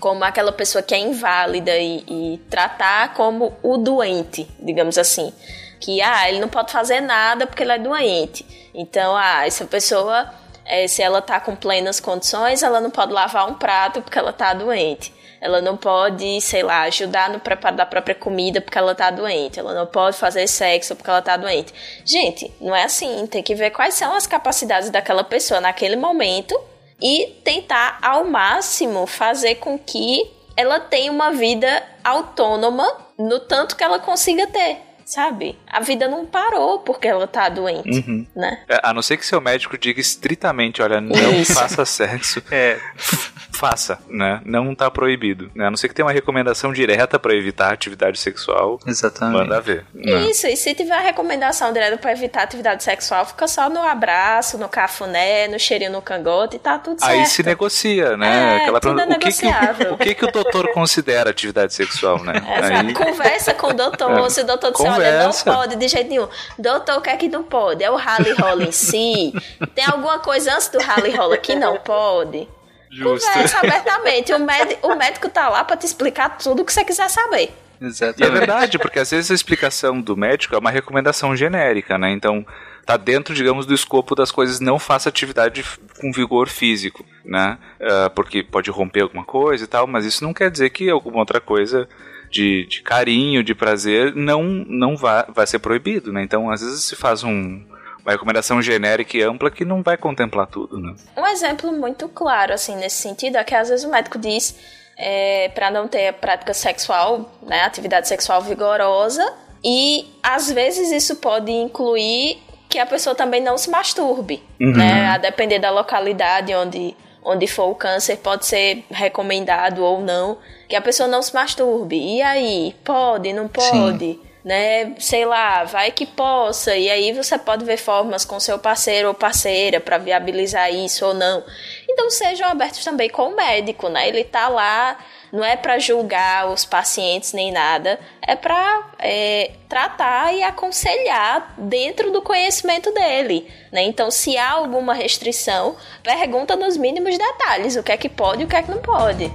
[0.00, 5.32] Como aquela pessoa que é inválida e, e tratar como o doente, digamos assim.
[5.78, 8.44] Que, ah, ele não pode fazer nada porque ele é doente.
[8.74, 10.28] Então, ah, essa pessoa,
[10.64, 14.32] é, se ela tá com plenas condições, ela não pode lavar um prato porque ela
[14.32, 15.14] tá doente.
[15.40, 19.58] Ela não pode, sei lá, ajudar no preparo da própria comida porque ela tá doente.
[19.58, 21.72] Ela não pode fazer sexo porque ela tá doente.
[22.04, 23.26] Gente, não é assim.
[23.26, 26.58] Tem que ver quais são as capacidades daquela pessoa naquele momento
[27.02, 32.86] e tentar ao máximo fazer com que ela tenha uma vida autônoma
[33.18, 35.58] no tanto que ela consiga ter sabe?
[35.66, 38.24] A vida não parou porque ela tá doente, uhum.
[38.34, 38.62] né?
[38.68, 41.52] É, a não ser que seu médico diga estritamente, olha, não Isso.
[41.52, 42.40] faça sexo.
[42.48, 42.78] É,
[43.60, 44.40] faça, né?
[44.46, 45.66] Não tá proibido, né?
[45.66, 48.80] A não ser que tenha uma recomendação direta para evitar atividade sexual.
[48.86, 49.36] Exatamente.
[49.36, 49.84] Manda ver.
[49.92, 50.30] Né?
[50.30, 54.56] Isso, e se tiver a recomendação direta para evitar atividade sexual, fica só no abraço,
[54.56, 57.12] no cafuné, no cheirinho no cangote e tá tudo certo.
[57.12, 58.30] Aí se negocia, né?
[58.30, 61.74] É, Aquela tudo é o que, que o, o, que, que o doutor considera atividade
[61.74, 62.32] sexual, né?
[62.36, 62.86] Exato.
[62.86, 62.94] Aí...
[62.94, 64.30] Conversa com o doutor, é.
[64.30, 66.28] se o doutor disser, olha, não pode de jeito nenhum.
[66.58, 67.84] Doutor, o que é que não pode?
[67.84, 69.34] É o rally roll em si?
[69.74, 72.48] Tem alguma coisa antes do rally roll que não pode?
[72.90, 73.26] Justo.
[73.28, 74.32] Conversa abertamente.
[74.32, 77.52] O, médico, o médico tá lá para te explicar tudo o que você quiser saber.
[77.80, 78.22] Exatamente.
[78.22, 82.10] E é verdade, porque às vezes a explicação do médico é uma recomendação genérica, né?
[82.10, 82.44] Então,
[82.84, 85.64] tá dentro, digamos, do escopo das coisas, não faça atividade
[85.98, 87.56] com vigor físico, né?
[87.80, 91.18] Uh, porque pode romper alguma coisa e tal, mas isso não quer dizer que alguma
[91.20, 91.88] outra coisa
[92.30, 96.22] de, de carinho, de prazer, não, não vai, vai ser proibido, né?
[96.22, 97.64] Então, às vezes se faz um,
[98.10, 100.94] uma recomendação genérica e ampla que não vai contemplar tudo, né?
[101.16, 104.56] Um exemplo muito claro, assim, nesse sentido, é que às vezes o médico diz
[104.98, 109.32] é, para não ter prática sexual, né, atividade sexual vigorosa,
[109.64, 114.72] e às vezes isso pode incluir que a pessoa também não se masturbe, uhum.
[114.76, 120.38] né, a depender da localidade onde onde for o câncer, pode ser recomendado ou não
[120.66, 121.96] que a pessoa não se masturbe.
[121.96, 124.12] E aí, pode, não pode?
[124.12, 124.20] Sim.
[124.42, 129.08] Né, sei lá, vai que possa, e aí você pode ver formas com seu parceiro
[129.08, 131.44] ou parceira para viabilizar isso ou não.
[131.86, 134.08] Então sejam abertos também com o médico, né?
[134.08, 134.96] Ele tá lá
[135.32, 142.10] não é para julgar os pacientes nem nada, é para é, tratar e aconselhar dentro
[142.10, 143.50] do conhecimento dele.
[143.70, 143.82] Né?
[143.82, 148.44] Então, se há alguma restrição, pergunta nos mínimos detalhes o que é que pode e
[148.44, 149.30] o que é que não pode.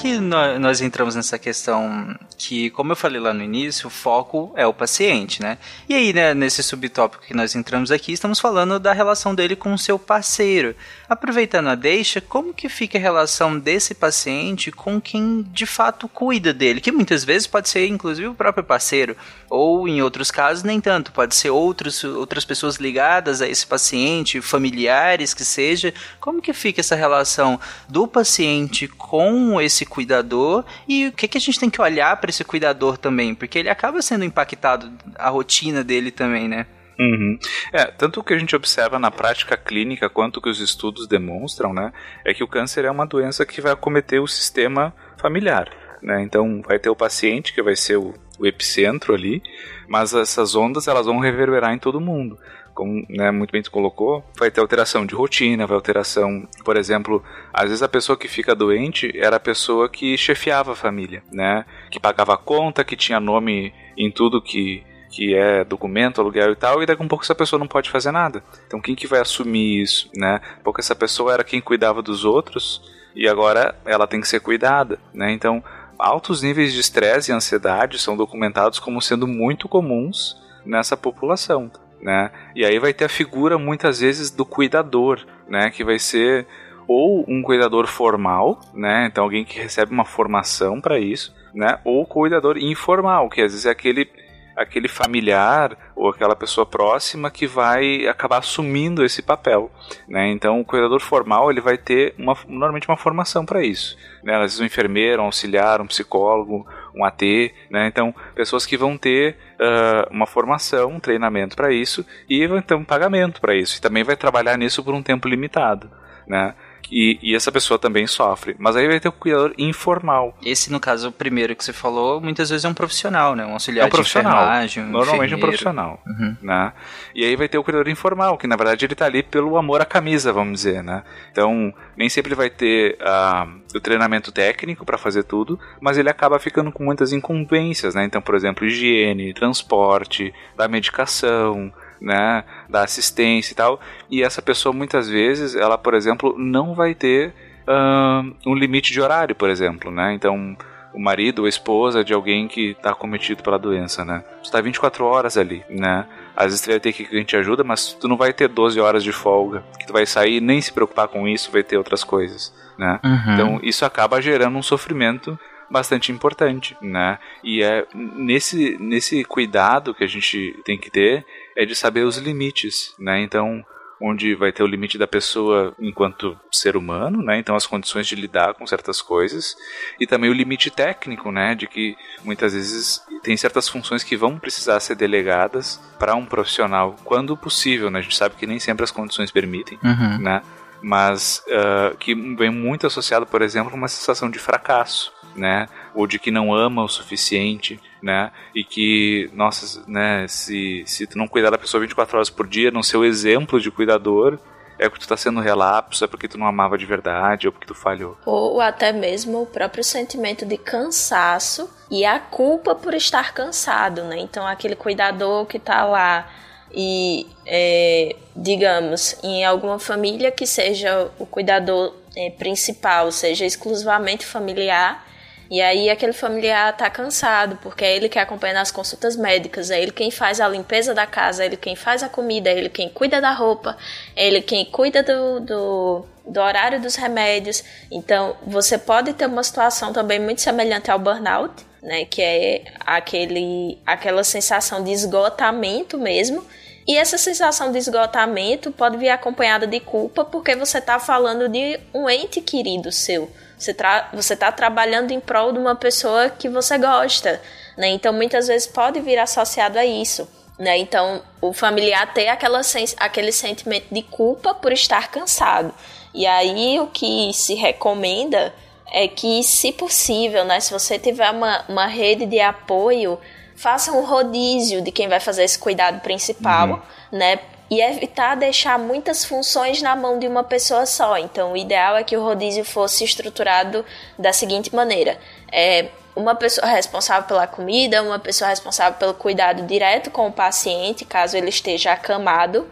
[0.00, 4.64] Que nós entramos nessa questão que, como eu falei lá no início, o foco é
[4.64, 5.58] o paciente, né?
[5.88, 9.74] E aí, né, nesse subtópico que nós entramos aqui, estamos falando da relação dele com
[9.74, 10.76] o seu parceiro.
[11.08, 16.52] Aproveitando a deixa, como que fica a relação desse paciente com quem de fato cuida
[16.54, 16.80] dele?
[16.80, 19.16] Que muitas vezes pode ser, inclusive, o próprio parceiro,
[19.50, 24.40] ou em outros casos, nem tanto, pode ser outros, outras pessoas ligadas a esse paciente,
[24.40, 25.92] familiares que seja.
[26.20, 27.58] Como que fica essa relação
[27.88, 32.30] do paciente com esse cuidador e o que, que a gente tem que olhar para
[32.30, 33.34] esse cuidador também?
[33.34, 36.66] Porque ele acaba sendo impactado a rotina dele também, né?
[37.00, 37.38] Uhum.
[37.72, 41.06] É, tanto o que a gente observa na prática clínica quanto o que os estudos
[41.06, 41.92] demonstram, né,
[42.24, 45.70] é que o câncer é uma doença que vai acometer o sistema familiar.
[46.02, 46.22] Né?
[46.22, 49.40] Então vai ter o paciente que vai ser o, o epicentro ali,
[49.88, 52.36] mas essas ondas elas vão reverberar em todo mundo
[52.78, 57.24] como né, muito bem tu colocou, vai ter alteração de rotina, vai alteração, por exemplo,
[57.52, 61.64] às vezes a pessoa que fica doente era a pessoa que chefiava a família, né?
[61.90, 66.54] Que pagava a conta, que tinha nome em tudo que que é documento, aluguel e
[66.54, 68.44] tal, e daqui a um pouco essa pessoa não pode fazer nada.
[68.66, 70.40] Então quem que vai assumir isso, né?
[70.62, 72.80] Porque essa pessoa era quem cuidava dos outros
[73.16, 75.32] e agora ela tem que ser cuidada, né?
[75.32, 75.64] Então
[75.98, 81.68] altos níveis de estresse e ansiedade são documentados como sendo muito comuns nessa população
[82.00, 82.30] né?
[82.54, 85.70] E aí vai ter a figura muitas vezes do cuidador, né?
[85.70, 86.46] Que vai ser
[86.86, 89.06] ou um cuidador formal, né?
[89.06, 91.78] Então alguém que recebe uma formação para isso, né?
[91.84, 94.10] Ou cuidador informal, que às vezes é aquele
[94.56, 99.70] aquele familiar ou aquela pessoa próxima que vai acabar assumindo esse papel,
[100.08, 100.28] né?
[100.32, 104.34] Então o cuidador formal ele vai ter uma, normalmente uma formação para isso, né?
[104.34, 107.22] Às vezes um enfermeiro, um auxiliar, um psicólogo, um AT,
[107.70, 107.86] né?
[107.86, 112.74] Então pessoas que vão ter uh, uma formação, um treinamento para isso e vão ter
[112.74, 115.90] um pagamento para isso e também vai trabalhar nisso por um tempo limitado,
[116.26, 116.54] né?
[116.90, 118.56] E, e, essa pessoa também sofre.
[118.58, 120.36] Mas aí vai ter o cuidador informal.
[120.44, 123.44] Esse, no caso, o primeiro que você falou, muitas vezes é um profissional, né?
[123.44, 124.66] Um auxiliar é um profissional.
[124.66, 126.02] de um Normalmente é um profissional.
[126.06, 126.36] Uhum.
[126.42, 126.72] Né?
[127.14, 129.80] E aí vai ter o cuidador informal, que na verdade ele tá ali pelo amor
[129.80, 131.02] à camisa, vamos dizer, né?
[131.30, 136.38] Então, nem sempre vai ter uh, o treinamento técnico para fazer tudo, mas ele acaba
[136.38, 138.04] ficando com muitas incumbências, né?
[138.04, 143.80] Então, por exemplo, higiene, transporte, da medicação, né, da assistência e tal.
[144.10, 147.34] E essa pessoa muitas vezes, ela, por exemplo, não vai ter
[147.66, 150.12] uh, um limite de horário, por exemplo, né?
[150.14, 150.56] Então,
[150.92, 154.24] o marido ou a esposa de alguém que está cometido pela doença, né?
[154.42, 156.06] Tu tá 24 horas ali, né?
[156.36, 158.80] Às vezes tu vai ter que a gente ajuda, mas tu não vai ter 12
[158.80, 162.02] horas de folga, que tu vai sair nem se preocupar com isso, vai ter outras
[162.02, 162.98] coisas, né?
[163.04, 163.34] Uhum.
[163.34, 165.38] Então, isso acaba gerando um sofrimento
[165.70, 167.18] bastante importante, né?
[167.44, 171.24] E é nesse, nesse cuidado que a gente tem que ter
[171.58, 173.20] é de saber os limites, né?
[173.20, 173.64] Então,
[174.00, 177.36] onde vai ter o limite da pessoa enquanto ser humano, né?
[177.36, 179.56] Então as condições de lidar com certas coisas
[179.98, 181.56] e também o limite técnico, né?
[181.56, 186.94] De que muitas vezes tem certas funções que vão precisar ser delegadas para um profissional
[187.04, 187.98] quando possível, né?
[187.98, 190.18] A gente sabe que nem sempre as condições permitem, uhum.
[190.18, 190.42] né?
[190.80, 195.66] Mas uh, que vem muito associado, por exemplo, a uma sensação de fracasso, né?
[195.98, 198.30] Ou de que não ama o suficiente, né?
[198.54, 202.70] E que, nossa, né, se, se tu não cuidar da pessoa 24 horas por dia,
[202.70, 204.38] não ser o exemplo de cuidador,
[204.78, 207.66] é porque tu tá sendo relapso, é porque tu não amava de verdade, ou porque
[207.66, 208.16] tu falhou.
[208.24, 214.20] Ou até mesmo o próprio sentimento de cansaço e a culpa por estar cansado, né?
[214.20, 216.30] Então aquele cuidador que tá lá
[216.72, 225.07] e, é, digamos, em alguma família que seja o cuidador é, principal, seja exclusivamente familiar,
[225.50, 229.80] e aí aquele familiar tá cansado, porque é ele que acompanha nas consultas médicas, é
[229.80, 232.68] ele quem faz a limpeza da casa, é ele quem faz a comida, é ele
[232.68, 233.76] quem cuida da roupa,
[234.14, 237.64] é ele quem cuida do, do, do horário dos remédios.
[237.90, 243.78] Então, você pode ter uma situação também muito semelhante ao burnout, né, que é aquele,
[243.86, 246.44] aquela sensação de esgotamento mesmo.
[246.88, 251.78] E essa sensação de esgotamento pode vir acompanhada de culpa, porque você está falando de
[251.92, 253.74] um ente querido seu você,
[254.12, 257.42] você tá trabalhando em prol de uma pessoa que você gosta,
[257.76, 257.88] né?
[257.88, 260.28] Então muitas vezes pode vir associado a isso.
[260.58, 260.76] Né?
[260.78, 262.60] Então, o familiar tem aquela
[262.96, 265.72] aquele sentimento de culpa por estar cansado.
[266.12, 268.52] E aí, o que se recomenda
[268.90, 273.20] é que, se possível, né, se você tiver uma, uma rede de apoio,
[273.58, 277.18] faça um rodízio de quem vai fazer esse cuidado principal, uhum.
[277.18, 277.40] né?
[277.70, 281.18] e evitar deixar muitas funções na mão de uma pessoa só.
[281.18, 283.84] Então, o ideal é que o rodízio fosse estruturado
[284.18, 285.18] da seguinte maneira:
[285.52, 291.04] é uma pessoa responsável pela comida, uma pessoa responsável pelo cuidado direto com o paciente,
[291.04, 292.66] caso ele esteja acamado,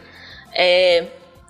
[0.53, 1.07] é,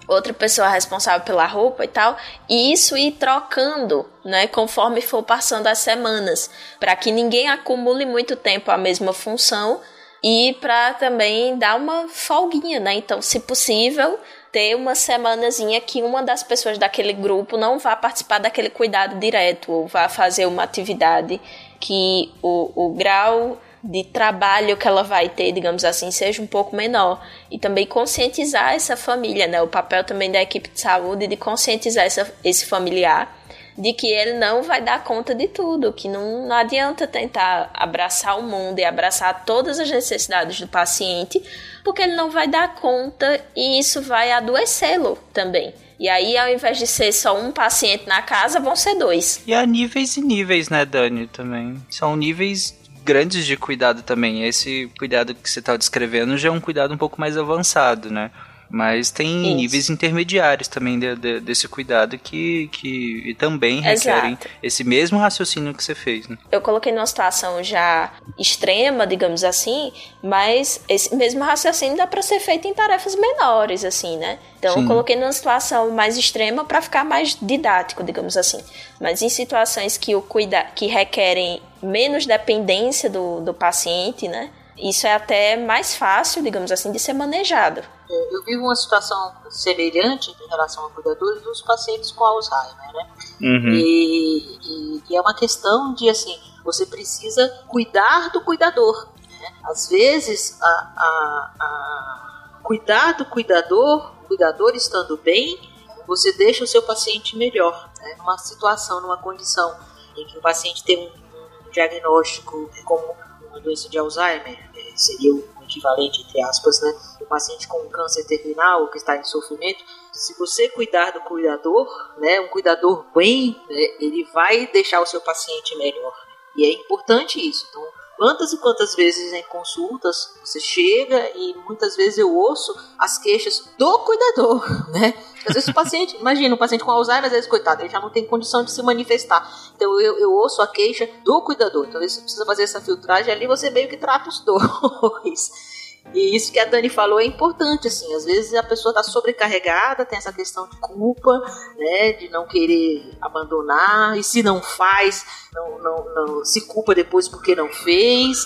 [0.08, 2.16] outra pessoa responsável pela roupa e tal,
[2.48, 8.36] e isso ir trocando, né, conforme for passando as semanas, para que ninguém acumule muito
[8.36, 9.80] tempo a mesma função
[10.22, 12.94] e para também dar uma folguinha, né?
[12.94, 14.18] Então, se possível,
[14.50, 19.70] ter uma semanazinha que uma das pessoas daquele grupo não vá participar daquele cuidado direto
[19.70, 21.40] ou vá fazer uma atividade
[21.78, 26.74] que o, o grau de trabalho que ela vai ter, digamos assim, seja um pouco
[26.74, 27.24] menor.
[27.50, 29.62] E também conscientizar essa família, né?
[29.62, 33.34] O papel também da equipe de saúde de conscientizar essa, esse familiar
[33.78, 38.38] de que ele não vai dar conta de tudo, que não, não adianta tentar abraçar
[38.38, 41.42] o mundo e abraçar todas as necessidades do paciente,
[41.84, 45.74] porque ele não vai dar conta e isso vai adoecê-lo também.
[45.98, 49.42] E aí, ao invés de ser só um paciente na casa, vão ser dois.
[49.46, 51.82] E há níveis e níveis, né, Dani, também.
[51.88, 52.74] São níveis
[53.06, 54.44] grandes de cuidado também.
[54.44, 58.32] Esse cuidado que você está descrevendo já é um cuidado um pouco mais avançado, né?
[58.68, 59.56] Mas tem Isso.
[59.56, 64.48] níveis intermediários também de, de, desse cuidado que, que também requerem Exato.
[64.62, 66.26] esse mesmo raciocínio que você fez.
[66.28, 66.36] Né?
[66.50, 69.92] Eu coloquei numa situação já extrema, digamos assim,
[70.22, 74.38] mas esse mesmo raciocínio dá para ser feito em tarefas menores, assim, né?
[74.58, 74.82] Então Sim.
[74.82, 78.60] eu coloquei numa situação mais extrema para ficar mais didático, digamos assim.
[79.00, 84.50] Mas em situações que, o cuida que requerem menos dependência do, do paciente, né?
[84.76, 87.80] Isso é até mais fácil, digamos assim, de ser manejado.
[88.08, 93.10] É, eu vivo uma situação semelhante em relação a cuidadores dos pacientes com Alzheimer, né?
[93.40, 93.72] Uhum.
[93.72, 99.08] E, e, e, é uma questão de assim, você precisa cuidar do cuidador.
[99.40, 99.54] Né?
[99.64, 105.58] Às vezes, a, a, a cuidar do cuidador, o cuidador estando bem,
[106.06, 107.90] você deixa o seu paciente melhor.
[108.00, 108.14] Né?
[108.18, 109.74] Numa situação, numa condição
[110.16, 113.16] em que o paciente tem um, um diagnóstico como
[113.48, 114.65] uma doença de Alzheimer,
[114.96, 116.94] seria o equivalente, entre aspas, né?
[117.20, 121.88] O paciente com câncer terminal que está em sofrimento, se você cuidar do cuidador,
[122.18, 122.40] né?
[122.40, 126.14] Um cuidador bem, né, ele vai deixar o seu paciente melhor.
[126.56, 127.66] E é importante isso.
[127.68, 127.82] Então,
[128.16, 133.68] quantas e quantas vezes em consultas você chega e muitas vezes eu ouço as queixas
[133.78, 135.14] do cuidador, né?
[135.46, 138.10] Às vezes o paciente, imagina, um paciente com Alzheimer, às vezes, coitado, ele já não
[138.10, 139.48] tem condição de se manifestar.
[139.76, 141.86] Então eu, eu ouço a queixa do cuidador.
[141.86, 145.75] Então você precisa fazer essa filtragem ali, você meio que trata os dois.
[146.14, 150.04] E isso que a Dani falou é importante, assim, às vezes a pessoa está sobrecarregada,
[150.04, 151.32] tem essa questão de culpa,
[151.76, 157.28] né, de não querer abandonar, e se não faz, não, não, não se culpa depois
[157.28, 158.38] porque não fez.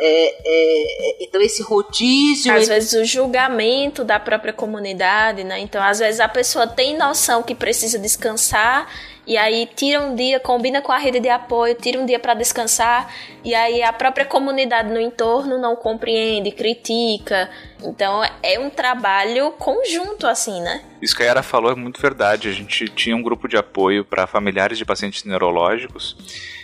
[0.00, 2.52] É, é, é então esse rodízio.
[2.52, 5.58] Às vezes o julgamento da própria comunidade, né?
[5.58, 8.86] Então, às vezes a pessoa tem noção que precisa descansar
[9.28, 12.32] e aí tira um dia, combina com a rede de apoio, tira um dia para
[12.32, 17.50] descansar, e aí a própria comunidade no entorno não compreende, critica.
[17.84, 20.82] Então é um trabalho conjunto assim, né?
[21.02, 22.48] Isso que a Yara falou é muito verdade.
[22.48, 26.16] A gente tinha um grupo de apoio para familiares de pacientes neurológicos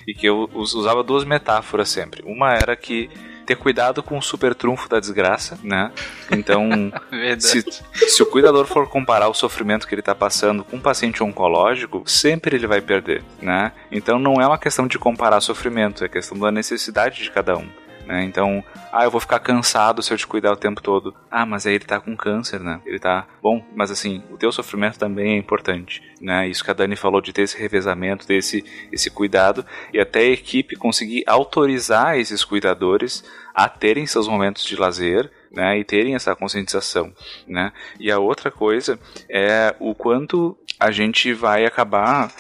[0.07, 2.23] e que eu usava duas metáforas sempre.
[2.25, 3.11] Uma era que
[3.45, 5.93] ter cuidado com o super trunfo da desgraça, né?
[6.31, 6.69] Então,
[7.39, 11.23] se, se, o cuidador for comparar o sofrimento que ele está passando com um paciente
[11.23, 13.73] oncológico, sempre ele vai perder, né?
[13.93, 17.69] Então não é uma questão de comparar sofrimento, é questão da necessidade de cada um.
[18.07, 18.25] Né?
[18.25, 21.15] Então, ah, eu vou ficar cansado se eu te cuidar o tempo todo.
[21.31, 22.81] Ah, mas aí ele tá com câncer, né?
[22.85, 23.27] Ele tá.
[23.43, 26.47] Bom, mas assim, o teu sofrimento também é importante, né?
[26.49, 30.21] Isso que a Dani falou de ter esse revezamento, ter esse, esse cuidado e até
[30.21, 33.25] a equipe conseguir autorizar esses cuidadores
[33.55, 37.13] a terem seus momentos de lazer, né, e terem essa conscientização,
[37.47, 37.73] né?
[38.01, 38.99] E a outra coisa
[39.31, 42.33] é o quanto a gente vai acabar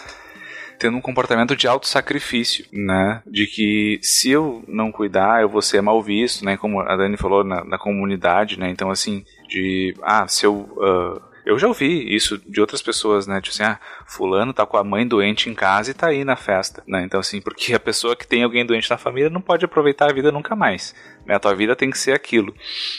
[0.78, 3.22] tendo um comportamento de auto-sacrifício, né?
[3.26, 6.56] De que se eu não cuidar, eu vou ser mal visto, né?
[6.56, 8.70] Como a Dani falou na, na comunidade, né?
[8.70, 10.54] Então, assim, de, ah, se eu...
[10.76, 13.38] Uh, eu já ouvi isso de outras pessoas, né?
[13.40, 16.36] Tipo assim, ah, fulano tá com a mãe doente em casa e tá aí na
[16.36, 17.02] festa, né?
[17.04, 20.14] Então, assim, porque a pessoa que tem alguém doente na família não pode aproveitar a
[20.14, 20.94] vida nunca mais,
[21.26, 21.34] né?
[21.34, 22.54] A tua vida tem que ser aquilo.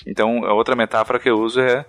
[0.05, 1.85] Então, a outra metáfora que eu uso é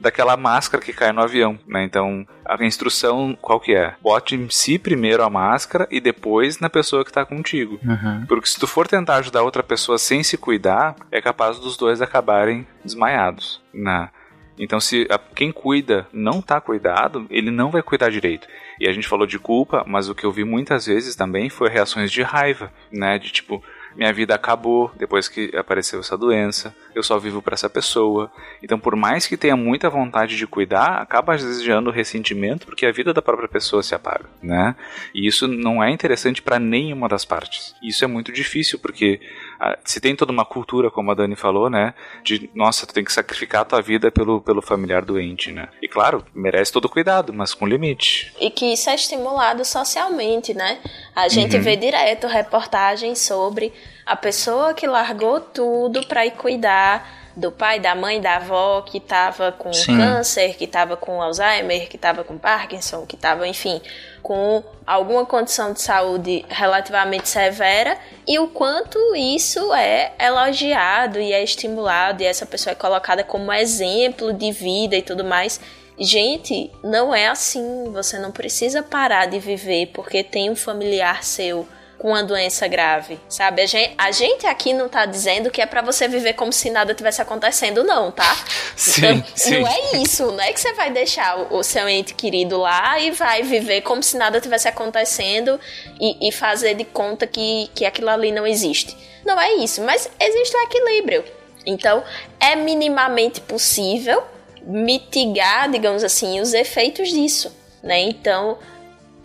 [0.00, 1.84] daquela máscara que cai no avião, né?
[1.84, 3.94] Então, a instrução qual que é?
[4.02, 7.78] Bote em si primeiro a máscara e depois na pessoa que está contigo.
[7.84, 8.26] Uhum.
[8.26, 12.00] Porque se tu for tentar ajudar outra pessoa sem se cuidar, é capaz dos dois
[12.00, 14.10] acabarem desmaiados, né?
[14.58, 18.48] Então, se a, quem cuida não está cuidado, ele não vai cuidar direito.
[18.80, 21.68] E a gente falou de culpa, mas o que eu vi muitas vezes também foi
[21.68, 23.18] reações de raiva, né?
[23.18, 23.62] De tipo,
[23.94, 28.30] minha vida acabou depois que apareceu essa doença, eu só vivo para essa pessoa.
[28.62, 33.12] Então, por mais que tenha muita vontade de cuidar, acaba desejando ressentimento porque a vida
[33.12, 34.74] da própria pessoa se apaga, né?
[35.14, 37.74] E isso não é interessante para nenhuma das partes.
[37.82, 39.20] Isso é muito difícil porque
[39.60, 41.94] ah, se tem toda uma cultura, como a Dani falou, né,
[42.24, 45.68] de nossa, tu tem que sacrificar a tua vida pelo, pelo familiar doente, né?
[45.82, 48.32] E claro, merece todo cuidado, mas com limite.
[48.40, 50.78] E que isso é estimulado socialmente, né?
[51.14, 51.62] A gente uhum.
[51.62, 53.72] vê direto reportagens sobre
[54.06, 58.96] a pessoa que largou tudo para ir cuidar do pai, da mãe, da avó que
[58.98, 59.98] estava com Sim.
[59.98, 63.82] câncer, que estava com Alzheimer, que estava com Parkinson, que estava, enfim,
[64.22, 71.42] com alguma condição de saúde relativamente severa e o quanto isso é elogiado e é
[71.42, 75.60] estimulado e essa pessoa é colocada como exemplo de vida e tudo mais.
[75.98, 77.90] Gente, não é assim.
[77.92, 81.66] Você não precisa parar de viver porque tem um familiar seu
[81.98, 83.62] com uma doença grave, sabe?
[83.62, 86.70] A gente, a gente aqui não tá dizendo que é para você viver como se
[86.70, 88.36] nada tivesse acontecendo, não, tá?
[88.76, 89.60] Sim, então, sim.
[89.60, 92.98] Não é isso, não é que você vai deixar o, o, seu ente querido lá
[93.00, 95.58] e vai viver como se nada tivesse acontecendo
[95.98, 98.96] e, e fazer de conta que, que aquilo ali não existe.
[99.24, 101.24] Não é isso, mas existe um equilíbrio.
[101.64, 102.04] Então,
[102.38, 104.22] é minimamente possível
[104.62, 108.00] mitigar, digamos assim, os efeitos disso, né?
[108.00, 108.58] Então,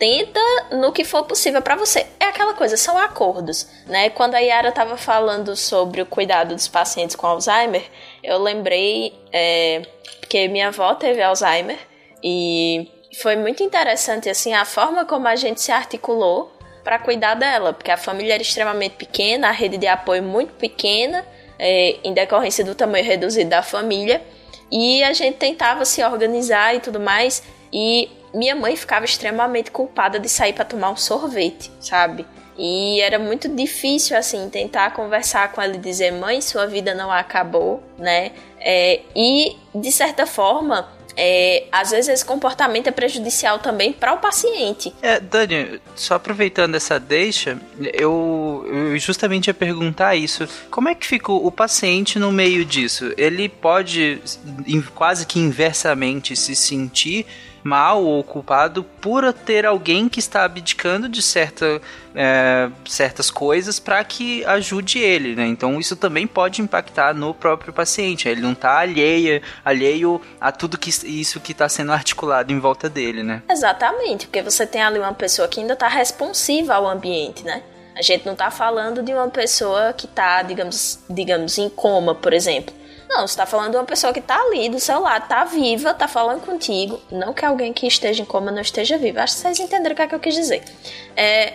[0.01, 0.39] tenta
[0.71, 2.07] no que for possível para você.
[2.19, 4.09] É aquela coisa, são acordos, né?
[4.09, 7.83] Quando a Yara estava falando sobre o cuidado dos pacientes com Alzheimer,
[8.23, 9.83] eu lembrei é,
[10.27, 11.77] que minha avó teve Alzheimer
[12.23, 12.89] e
[13.21, 16.51] foi muito interessante assim a forma como a gente se articulou
[16.83, 21.23] para cuidar dela, porque a família era extremamente pequena, a rede de apoio muito pequena,
[21.59, 24.19] é, em decorrência do tamanho reduzido da família,
[24.71, 27.43] e a gente tentava se organizar e tudo mais.
[27.71, 32.25] E minha mãe ficava extremamente culpada de sair para tomar um sorvete, sabe?
[32.57, 37.11] E era muito difícil, assim, tentar conversar com ela e dizer: mãe, sua vida não
[37.11, 38.31] acabou, né?
[38.59, 44.17] É, e, de certa forma, é, às vezes esse comportamento é prejudicial também para o
[44.17, 44.93] paciente.
[45.01, 47.57] É, Dani, só aproveitando essa deixa,
[47.93, 50.47] eu, eu, justamente ia perguntar isso.
[50.69, 53.13] Como é que fica o paciente no meio disso?
[53.17, 54.21] Ele pode
[54.93, 57.25] quase que inversamente se sentir
[57.63, 61.81] mal ou culpado por ter alguém que está abdicando de certa,
[62.15, 65.47] é, certas coisas para que ajude ele, né?
[65.47, 68.27] Então isso também pode impactar no próprio paciente.
[68.27, 72.89] Ele não está alheio, alheio a tudo que isso que está sendo articulado em volta
[72.89, 73.43] dele, né?
[73.49, 77.63] Exatamente, porque você tem ali uma pessoa que ainda está responsiva ao ambiente, né?
[77.95, 82.33] A gente não está falando de uma pessoa que está, digamos, digamos, em coma, por
[82.33, 82.73] exemplo.
[83.11, 85.93] Não, você tá falando de uma pessoa que tá ali do seu lado, tá viva,
[85.93, 86.97] tá falando contigo.
[87.11, 89.19] Não que alguém que esteja em coma não esteja vivo.
[89.19, 90.63] Acho que vocês entenderam o que é que eu quis dizer.
[91.13, 91.51] É,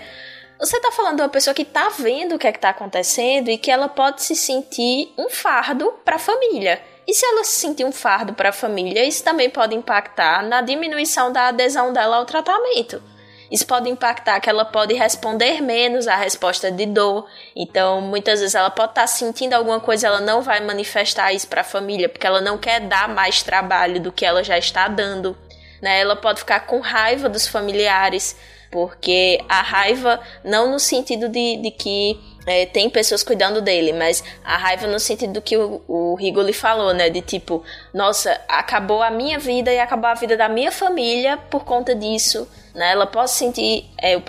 [0.58, 3.48] você tá falando de uma pessoa que tá vendo o que é que tá acontecendo
[3.48, 6.78] e que ela pode se sentir um fardo para a família.
[7.06, 10.60] E se ela se sentir um fardo para a família, isso também pode impactar na
[10.60, 13.02] diminuição da adesão dela ao tratamento.
[13.50, 17.28] Isso pode impactar que ela pode responder menos à resposta de dor.
[17.54, 21.60] Então, muitas vezes ela pode estar sentindo alguma coisa, ela não vai manifestar isso para
[21.60, 25.36] a família, porque ela não quer dar mais trabalho do que ela já está dando.
[25.80, 26.00] Né?
[26.00, 28.36] Ela pode ficar com raiva dos familiares,
[28.70, 34.22] porque a raiva não no sentido de, de que é, tem pessoas cuidando dele, mas
[34.44, 37.10] a raiva no sentido do que o, o Rigoli falou, né?
[37.10, 41.64] De tipo, nossa, acabou a minha vida e acabou a vida da minha família por
[41.64, 42.48] conta disso.
[42.72, 42.92] Né?
[42.92, 44.22] Ela pode sentir, é, o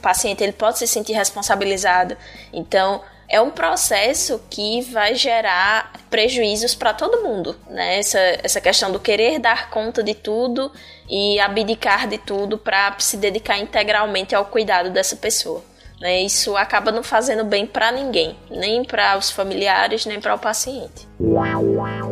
[0.00, 2.16] paciente ele pode se sentir responsabilizado.
[2.52, 7.98] Então, é um processo que vai gerar prejuízos para todo mundo, né?
[7.98, 10.70] Essa, essa questão do querer dar conta de tudo
[11.08, 15.64] e abdicar de tudo para se dedicar integralmente ao cuidado dessa pessoa.
[16.04, 16.22] Né?
[16.22, 21.08] Isso acaba não fazendo bem para ninguém, nem para os familiares, nem para o paciente.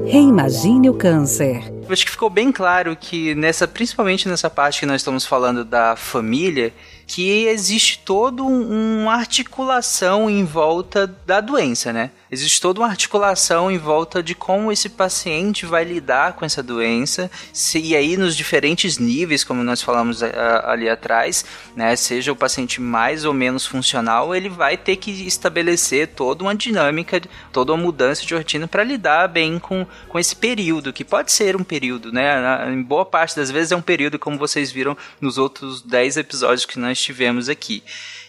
[0.07, 1.63] Reimagine o câncer.
[1.91, 5.95] Acho que ficou bem claro que nessa, principalmente nessa parte que nós estamos falando da
[5.95, 6.73] família,
[7.07, 12.13] que existe toda uma articulação em volta da doença, né?
[12.33, 17.31] Existe toda uma articulação em volta de como esse paciente vai lidar com essa doença,
[17.53, 21.45] se, e aí nos diferentes níveis, como nós falamos a, a, ali atrás,
[21.77, 21.95] né?
[21.95, 27.21] Seja o paciente mais ou menos funcional, ele vai ter que estabelecer toda uma dinâmica,
[27.53, 31.55] toda uma mudança de rotina para lidar bem com, com esse período, que pode ser
[31.55, 32.67] um período, né?
[32.73, 36.65] Em boa parte das vezes é um período, como vocês viram nos outros 10 episódios
[36.65, 37.83] que nós tivemos aqui.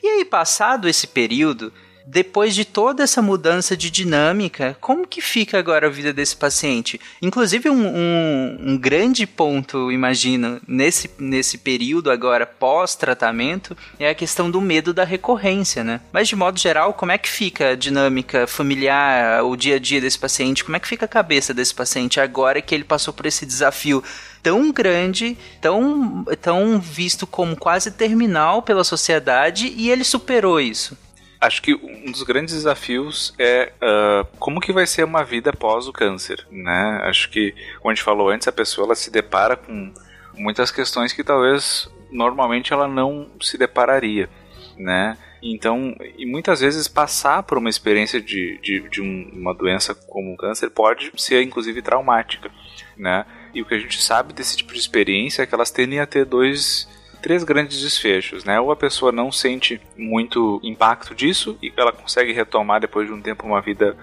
[0.03, 1.71] E aí, passado esse período,
[2.05, 6.99] depois de toda essa mudança de dinâmica, como que fica agora a vida desse paciente?
[7.21, 14.51] Inclusive, um, um, um grande ponto, imagino, nesse, nesse período agora pós-tratamento, é a questão
[14.51, 16.01] do medo da recorrência, né?
[16.11, 20.01] Mas, de modo geral, como é que fica a dinâmica familiar, o dia a dia
[20.01, 20.63] desse paciente?
[20.63, 24.03] Como é que fica a cabeça desse paciente agora que ele passou por esse desafio
[24.41, 30.97] tão grande, tão, tão visto como quase terminal pela sociedade e ele superou isso?
[31.43, 35.87] Acho que um dos grandes desafios é uh, como que vai ser uma vida após
[35.87, 37.01] o câncer, né?
[37.03, 39.93] Acho que, como a gente falou antes, a pessoa ela se depara com
[40.35, 44.29] muitas questões que talvez normalmente ela não se depararia,
[44.77, 45.17] né?
[45.41, 50.33] Então, e muitas vezes passar por uma experiência de, de, de um, uma doença como
[50.33, 52.49] o câncer pode ser inclusive traumática,
[52.95, 53.25] né?
[53.53, 56.07] E o que a gente sabe desse tipo de experiência é que elas tendem a
[56.07, 56.87] ter dois
[57.23, 58.59] três grandes desfechos, né?
[58.59, 63.21] Ou a pessoa não sente muito impacto disso e ela consegue retomar depois de um
[63.21, 63.95] tempo uma vida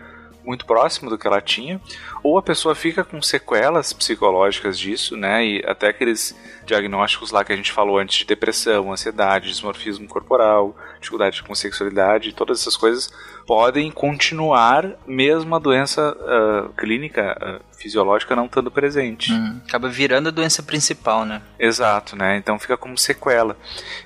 [0.44, 1.80] muito próximo do que ela tinha,
[2.22, 5.44] ou a pessoa fica com sequelas psicológicas disso, né?
[5.44, 10.76] E até aqueles diagnósticos lá que a gente falou antes de depressão, ansiedade, dismorfismo corporal,
[10.98, 13.10] dificuldade com sexualidade, todas essas coisas
[13.46, 19.32] podem continuar mesmo a doença uh, clínica uh, fisiológica não estando presente.
[19.32, 21.42] Hum, acaba virando a doença principal, né?
[21.58, 22.36] Exato, né?
[22.36, 23.56] Então fica como sequela.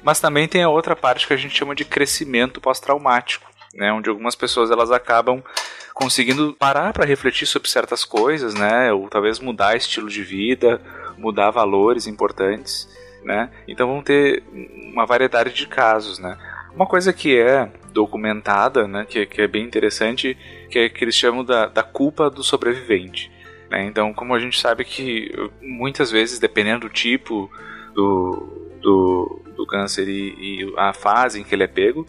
[0.02, 3.92] Mas também tem a outra parte que a gente chama de crescimento pós-traumático, né?
[3.92, 5.42] Onde algumas pessoas elas acabam
[5.92, 8.92] conseguindo parar para refletir sobre certas coisas, né?
[8.92, 10.80] Ou talvez mudar estilo de vida,
[11.16, 12.88] mudar valores importantes,
[13.24, 13.50] né?
[13.68, 14.42] Então vão ter
[14.92, 16.36] uma variedade de casos, né?
[16.74, 20.36] Uma coisa que é documentada, né, que, que é bem interessante,
[20.68, 23.30] que é que eles chamam da, da culpa do sobrevivente.
[23.70, 23.84] Né?
[23.84, 25.30] Então, como a gente sabe que
[25.62, 27.48] muitas vezes, dependendo do tipo
[27.94, 32.04] do, do, do câncer e, e a fase em que ele é pego,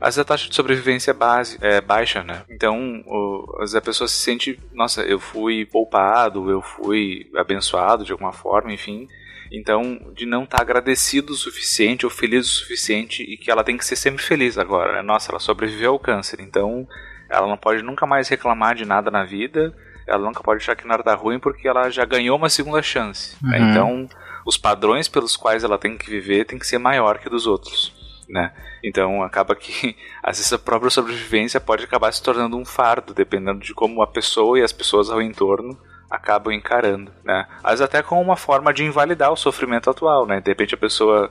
[0.00, 2.42] às vezes a taxa de sobrevivência é, base, é baixa, né?
[2.48, 8.04] Então, o, às vezes a pessoa se sente, nossa, eu fui poupado, eu fui abençoado
[8.04, 9.06] de alguma forma, enfim.
[9.52, 13.62] Então, de não estar tá agradecido o suficiente ou feliz o suficiente e que ela
[13.62, 15.02] tem que ser sempre feliz agora, né?
[15.02, 16.88] Nossa, ela sobreviveu ao câncer, então
[17.28, 19.74] ela não pode nunca mais reclamar de nada na vida,
[20.06, 23.36] ela nunca pode achar que nada tá ruim porque ela já ganhou uma segunda chance.
[23.42, 23.58] Né?
[23.58, 23.64] Uhum.
[23.64, 23.70] Né?
[23.70, 24.08] Então,
[24.46, 27.99] os padrões pelos quais ela tem que viver tem que ser maior que dos outros
[28.30, 28.52] né?
[28.82, 33.60] Então acaba que às vezes a própria sobrevivência pode acabar se tornando um fardo, dependendo
[33.60, 35.76] de como a pessoa e as pessoas ao entorno
[36.08, 37.46] acabam encarando, né?
[37.62, 40.40] Às vezes até com uma forma de invalidar o sofrimento atual, né?
[40.40, 41.30] De repente a pessoa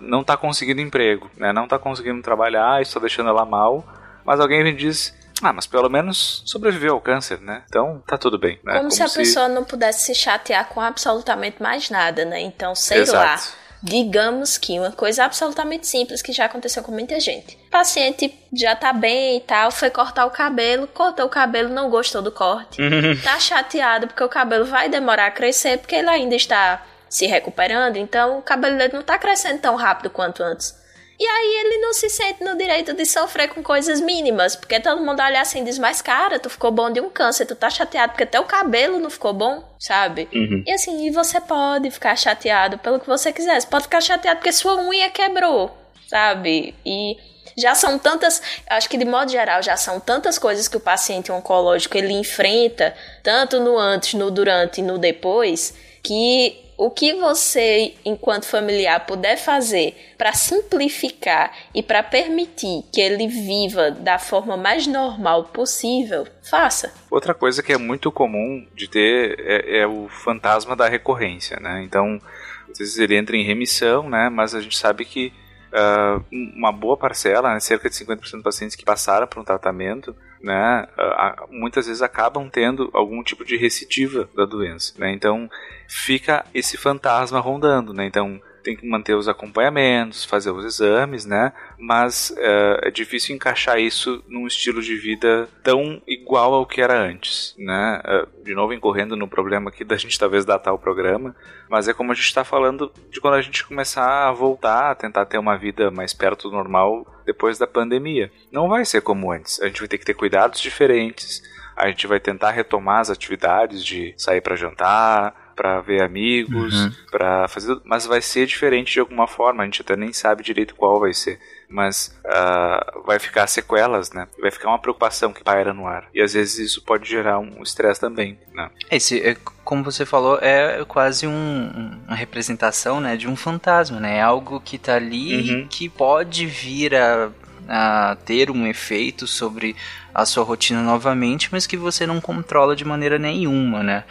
[0.00, 1.52] não está conseguindo emprego, né?
[1.52, 3.84] Não está conseguindo trabalhar, está deixando ela mal,
[4.24, 7.64] mas alguém me diz ah, mas pelo menos sobreviveu ao câncer, né?
[7.68, 8.60] Então tá tudo bem.
[8.62, 8.74] Né?
[8.74, 9.18] Como, Como se a se...
[9.18, 12.40] pessoa não pudesse se chatear com absolutamente mais nada, né?
[12.40, 13.18] Então, sei Exato.
[13.18, 17.56] lá Digamos que uma coisa absolutamente simples que já aconteceu com muita gente.
[17.66, 21.90] O paciente já tá bem e tal, foi cortar o cabelo, cortou o cabelo, não
[21.90, 22.80] gostou do corte.
[22.80, 23.20] Uhum.
[23.22, 27.96] Tá chateado porque o cabelo vai demorar a crescer porque ele ainda está se recuperando,
[27.96, 30.81] então o cabelo dele não tá crescendo tão rápido quanto antes.
[31.22, 35.00] E aí ele não se sente no direito de sofrer com coisas mínimas, porque todo
[35.00, 37.70] mundo olha assim e diz, mas cara, tu ficou bom de um câncer, tu tá
[37.70, 40.28] chateado porque teu cabelo não ficou bom, sabe?
[40.34, 40.64] Uhum.
[40.66, 44.38] E assim, e você pode ficar chateado pelo que você quiser, você pode ficar chateado
[44.40, 45.70] porque sua unha quebrou,
[46.08, 46.74] sabe?
[46.84, 47.16] E
[47.56, 51.30] já são tantas, acho que de modo geral, já são tantas coisas que o paciente
[51.30, 57.94] oncológico ele enfrenta, tanto no antes, no durante e no depois, que o que você,
[58.04, 64.84] enquanto familiar, puder fazer para simplificar e para permitir que ele viva da forma mais
[64.88, 66.92] normal possível, faça.
[67.08, 71.84] Outra coisa que é muito comum de ter é, é o fantasma da recorrência, né?
[71.84, 72.20] Então,
[72.68, 74.28] às vezes ele entra em remissão, né?
[74.28, 75.32] Mas a gente sabe que
[75.72, 80.14] uh, uma boa parcela, né, cerca de 50% dos pacientes que passaram por um tratamento,
[80.42, 84.94] né, uh, muitas vezes acabam tendo algum tipo de recidiva da doença.
[84.98, 85.12] Né?
[85.12, 85.50] Então
[85.88, 87.92] fica esse fantasma rondando.
[87.92, 88.06] Né?
[88.06, 91.52] Então tem que manter os acompanhamentos, fazer os exames, né?
[91.78, 96.98] Mas uh, é difícil encaixar isso num estilo de vida tão igual ao que era
[96.98, 98.00] antes, né?
[98.04, 101.34] Uh, de novo incorrendo no problema aqui da gente talvez datar o programa,
[101.68, 104.94] mas é como a gente está falando de quando a gente começar a voltar a
[104.94, 108.30] tentar ter uma vida mais perto do normal depois da pandemia.
[108.50, 109.60] Não vai ser como antes.
[109.60, 111.42] A gente vai ter que ter cuidados diferentes.
[111.76, 116.92] A gente vai tentar retomar as atividades de sair para jantar, para ver amigos, uhum.
[117.10, 119.62] para fazer, mas vai ser diferente de alguma forma.
[119.62, 121.38] A gente até nem sabe direito qual vai ser,
[121.68, 124.26] mas uh, vai ficar sequelas, né?
[124.40, 127.62] Vai ficar uma preocupação que paira no ar e às vezes isso pode gerar um
[127.62, 128.70] estresse também, né?
[128.90, 134.18] Esse, é, como você falou, é quase um, uma representação, né, de um fantasma, né?
[134.18, 135.68] É algo que tá ali uhum.
[135.68, 137.30] que pode vir a
[137.68, 139.76] a ter um efeito sobre
[140.14, 144.04] a sua rotina novamente, mas que você não controla de maneira nenhuma, né?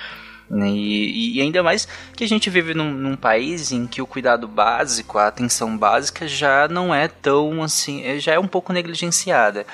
[0.54, 4.48] E, e, ainda mais que a gente vive num, num, país em que o cuidado
[4.48, 9.66] básico, a atenção básica já não é tão assim, já é um pouco negligenciada.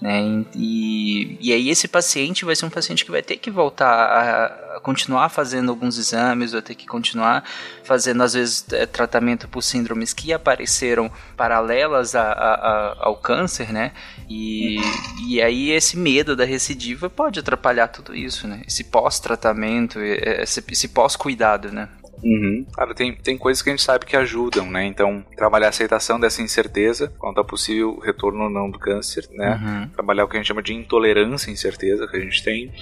[0.00, 0.44] Né?
[0.54, 4.76] E, e aí esse paciente vai ser um paciente que vai ter que voltar a,
[4.76, 7.42] a continuar fazendo alguns exames, vai ter que continuar
[7.82, 13.92] fazendo às vezes é, tratamento por síndromes que apareceram paralelas a, a, ao câncer, né?
[14.28, 14.78] E,
[15.26, 18.62] e aí esse medo da recidiva pode atrapalhar tudo isso, né?
[18.66, 21.88] Esse pós-tratamento, esse, esse pós-cuidado, né?
[22.22, 22.66] Uhum.
[22.74, 24.84] Cara, tem, tem coisas que a gente sabe que ajudam, né?
[24.84, 29.60] Então, trabalhar a aceitação dessa incerteza quanto ao possível retorno ou não do câncer, né?
[29.62, 29.88] Uhum.
[29.90, 32.72] Trabalhar o que a gente chama de intolerância à incerteza que a gente tem.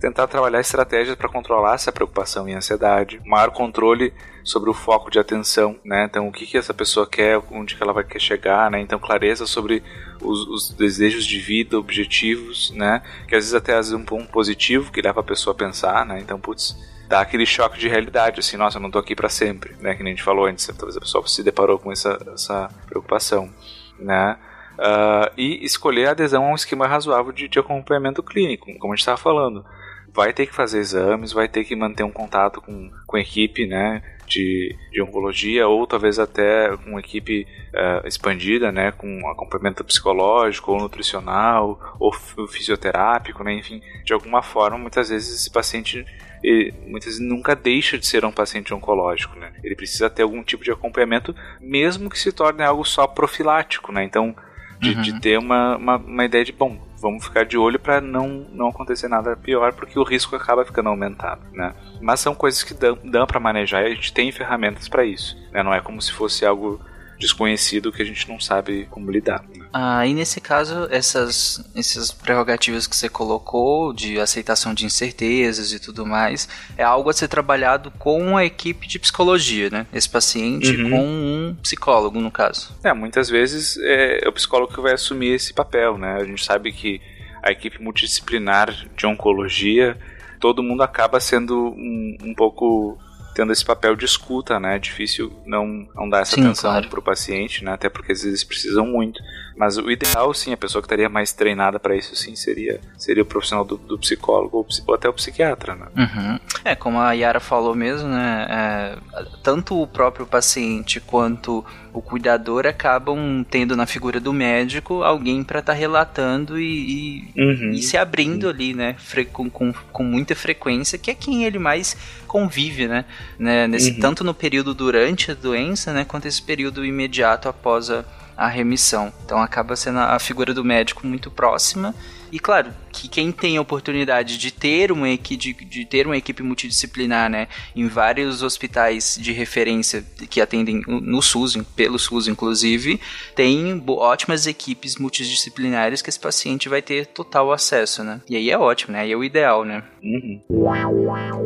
[0.00, 3.20] Tentar trabalhar estratégias para controlar essa preocupação e ansiedade.
[3.24, 4.12] Maior controle
[4.44, 6.04] sobre o foco de atenção, né?
[6.04, 8.80] Então, o que, que essa pessoa quer, onde que ela vai querer chegar, né?
[8.80, 9.82] Então, clareza sobre
[10.22, 13.02] os, os desejos de vida, objetivos, né?
[13.26, 16.06] Que às vezes até às vezes um ponto positivo que leva a pessoa a pensar,
[16.06, 16.18] né?
[16.20, 16.76] Então, putz,
[17.08, 19.94] dá aquele choque de realidade, assim, nossa, eu não tô aqui para sempre, né?
[19.94, 23.50] Que nem a gente falou antes, talvez a pessoa se deparou com essa, essa preocupação,
[23.98, 24.36] né?
[24.74, 28.96] Uh, e escolher a adesão a um esquema razoável de, de acompanhamento clínico, como a
[28.96, 29.64] gente estava falando.
[30.12, 33.66] Vai ter que fazer exames, vai ter que manter um contato com, com a equipe,
[33.66, 34.02] né?
[34.26, 40.78] De, de oncologia ou talvez até com equipe uh, expandida, né, com acompanhamento psicológico ou
[40.78, 42.12] nutricional ou
[42.46, 46.04] fisioterápico, né, enfim, de alguma forma, muitas vezes esse paciente
[46.42, 49.52] ele, muitas vezes nunca deixa de ser um paciente oncológico, né?
[49.62, 54.04] Ele precisa ter algum tipo de acompanhamento, mesmo que se torne algo só profilático, né?
[54.04, 54.34] Então,
[54.78, 55.02] de, uhum.
[55.02, 58.68] de ter uma, uma, uma, ideia de, bom, vamos ficar de olho para não, não
[58.68, 61.74] acontecer nada pior, porque o risco acaba ficando aumentado, né?
[62.00, 65.36] Mas são coisas que dão, dão para manejar e a gente tem ferramentas para isso,
[65.52, 65.62] né?
[65.62, 66.80] Não é como se fosse algo
[67.18, 69.44] desconhecido que a gente não sabe como lidar.
[69.68, 69.80] Né?
[69.80, 76.06] Ah, nesse caso, essas, essas prerrogativas que você colocou de aceitação de incertezas e tudo
[76.06, 79.86] mais, é algo a ser trabalhado com a equipe de psicologia, né?
[79.92, 80.90] Esse paciente uhum.
[80.90, 82.76] com um psicólogo, no caso.
[82.82, 86.16] É, muitas vezes é o psicólogo que vai assumir esse papel, né?
[86.20, 87.00] A gente sabe que
[87.42, 89.96] a equipe multidisciplinar de oncologia,
[90.40, 92.98] todo mundo acaba sendo um, um pouco
[93.38, 94.74] tendo esse papel de escuta, né?
[94.74, 96.88] É difícil não, não dar essa sim, atenção claro.
[96.88, 97.72] para o paciente, né?
[97.72, 99.22] Até porque às vezes precisam muito.
[99.56, 103.22] Mas o ideal, sim, a pessoa que estaria mais treinada para isso, sim, seria, seria
[103.22, 105.86] o profissional do, do psicólogo ou, ou, até o psiquiatra, né?
[105.96, 106.38] Uhum.
[106.64, 108.46] É, como a Yara falou mesmo, né?
[108.50, 115.42] É, tanto o próprio paciente quanto o cuidador acabam tendo na figura do médico alguém
[115.42, 117.70] para estar tá relatando e, e, uhum.
[117.72, 118.50] e, se abrindo uhum.
[118.50, 118.96] ali, né?
[119.32, 121.96] Com, com, com, muita frequência, que é quem ele mais
[122.28, 123.04] convive, né?
[123.38, 123.66] né?
[123.66, 124.00] Nesse, uhum.
[124.00, 126.04] Tanto no período durante a doença, né?
[126.04, 128.04] Quanto esse período imediato após a,
[128.36, 129.12] a remissão.
[129.24, 131.92] Então acaba sendo a figura do médico muito próxima.
[132.30, 136.16] E claro, que quem tem a oportunidade de ter uma equipe, de, de, ter uma
[136.16, 143.00] equipe multidisciplinar, né, em vários hospitais de referência que atendem no SUS, pelo SUS inclusive,
[143.34, 148.20] tem ótimas equipes multidisciplinares que esse paciente vai ter total acesso, né?
[148.28, 149.00] E aí é ótimo, né?
[149.00, 149.82] Aí é o ideal, né?
[150.02, 150.40] Uhum.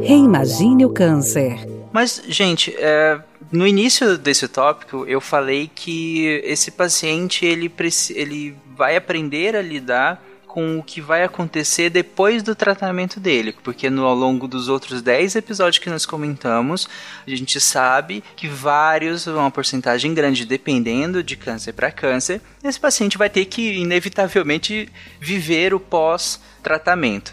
[0.01, 1.59] Reimagine o câncer.
[1.93, 3.21] Mas, gente, é,
[3.51, 7.71] no início desse tópico, eu falei que esse paciente ele,
[8.15, 10.23] ele vai aprender a lidar
[10.53, 15.01] com o que vai acontecer depois do tratamento dele, porque no ao longo dos outros
[15.01, 16.87] 10 episódios que nós comentamos,
[17.27, 23.17] a gente sabe que vários, uma porcentagem grande, dependendo de câncer para câncer, esse paciente
[23.17, 27.33] vai ter que inevitavelmente viver o pós-tratamento.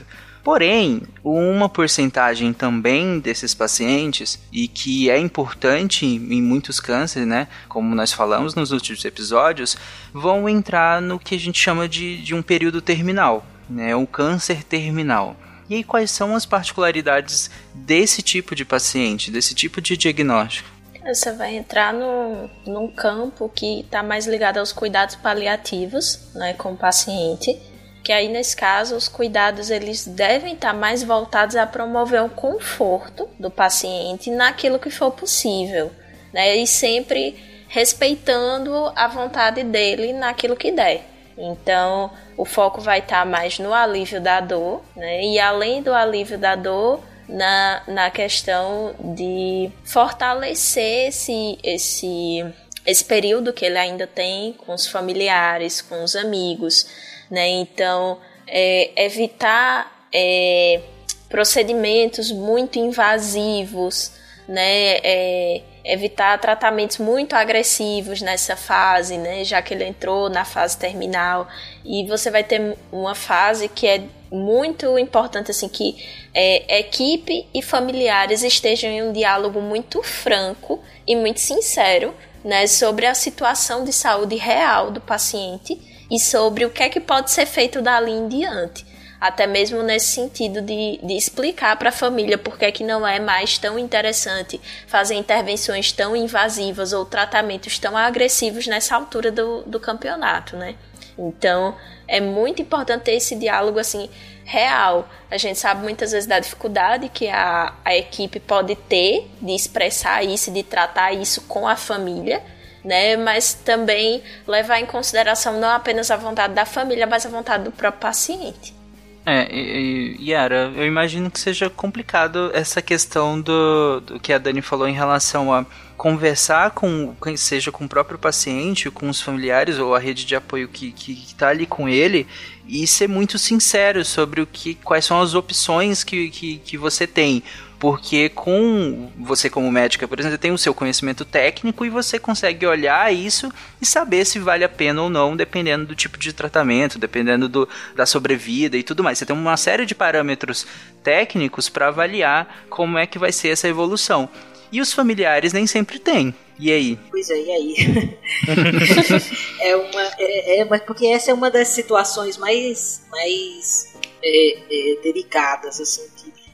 [0.49, 7.93] Porém, uma porcentagem também desses pacientes, e que é importante em muitos cânceres, né, como
[7.93, 9.77] nós falamos nos últimos episódios,
[10.11, 14.63] vão entrar no que a gente chama de, de um período terminal, né, um câncer
[14.63, 15.35] terminal.
[15.69, 20.67] E aí, quais são as particularidades desse tipo de paciente, desse tipo de diagnóstico?
[21.05, 26.71] Você vai entrar no, num campo que está mais ligado aos cuidados paliativos né, com
[26.71, 27.68] o paciente
[28.03, 33.29] que aí nesse caso os cuidados eles devem estar mais voltados a promover o conforto
[33.37, 35.91] do paciente naquilo que for possível,
[36.33, 36.55] né?
[36.57, 37.35] E sempre
[37.67, 41.05] respeitando a vontade dele naquilo que der.
[41.37, 45.23] Então, o foco vai estar mais no alívio da dor, né?
[45.23, 52.45] E além do alívio da dor, na, na questão de fortalecer esse, esse,
[52.85, 56.87] esse período que ele ainda tem com os familiares, com os amigos
[57.29, 57.47] né?
[57.47, 58.17] Então,
[58.47, 60.81] é, evitar é,
[61.29, 64.11] procedimentos muito invasivos,
[64.47, 64.97] né?
[65.03, 69.43] É, evitar tratamentos muito agressivos nessa fase, né?
[69.43, 71.47] Já que ele entrou na fase terminal.
[71.85, 74.01] E você vai ter uma fase que é
[74.31, 75.95] muito importante, assim, que
[76.33, 82.13] é, equipe e familiares estejam em um diálogo muito franco e muito sincero,
[82.43, 82.67] né?
[82.67, 87.31] Sobre a situação de saúde real do paciente e sobre o que é que pode
[87.31, 88.85] ser feito dali em diante
[89.19, 93.05] até mesmo nesse sentido de, de explicar para a família por que, é que não
[93.05, 99.63] é mais tão interessante fazer intervenções tão invasivas ou tratamentos tão agressivos nessa altura do,
[99.63, 100.75] do campeonato, né?
[101.17, 101.75] Então,
[102.07, 104.09] é muito importante ter esse diálogo assim
[104.45, 105.09] real.
[105.29, 110.23] A gente sabe muitas vezes da dificuldade que a, a equipe pode ter de expressar
[110.23, 112.41] isso, de tratar isso com a família,
[112.83, 113.15] né?
[113.17, 117.71] Mas também levar em consideração não apenas a vontade da família, mas a vontade do
[117.71, 118.79] próprio paciente.
[119.25, 124.61] É, e, Yara, eu imagino que seja complicado essa questão do, do que a Dani
[124.61, 125.65] falou em relação a
[125.95, 130.67] conversar com, seja com o próprio paciente, com os familiares ou a rede de apoio
[130.67, 132.25] que, que, que tá ali com ele
[132.65, 137.05] e ser muito sincero sobre o que, quais são as opções que, que, que você
[137.05, 137.43] tem
[137.79, 142.65] porque com você como médica, por exemplo, tem o seu conhecimento técnico e você consegue
[142.67, 143.49] olhar isso
[143.81, 147.69] e saber se vale a pena ou não, dependendo do tipo de tratamento, dependendo do,
[147.95, 149.17] da sobrevida e tudo mais.
[149.17, 150.67] Você tem uma série de parâmetros
[151.01, 154.29] técnicos para avaliar como é que vai ser essa evolução.
[154.71, 156.35] E os familiares nem sempre têm.
[156.59, 156.99] E aí?
[157.09, 158.17] Pois é, e aí?
[159.61, 160.01] é uma.
[160.19, 166.05] É, é, mas porque essa é uma das situações mais, mais é, é, delicadas, assim,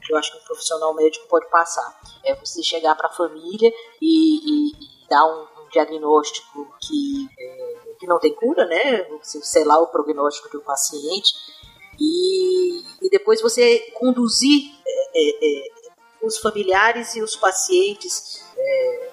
[0.06, 2.00] que eu acho que um profissional médico pode passar.
[2.24, 7.96] É você chegar para a família e, e, e, dar um, um diagnóstico que, é,
[8.00, 9.04] que não tem cura, né?
[9.24, 11.34] Você selar o prognóstico do paciente
[12.00, 15.76] e, e depois você conduzir é, é, é
[16.22, 19.12] os familiares e os pacientes é,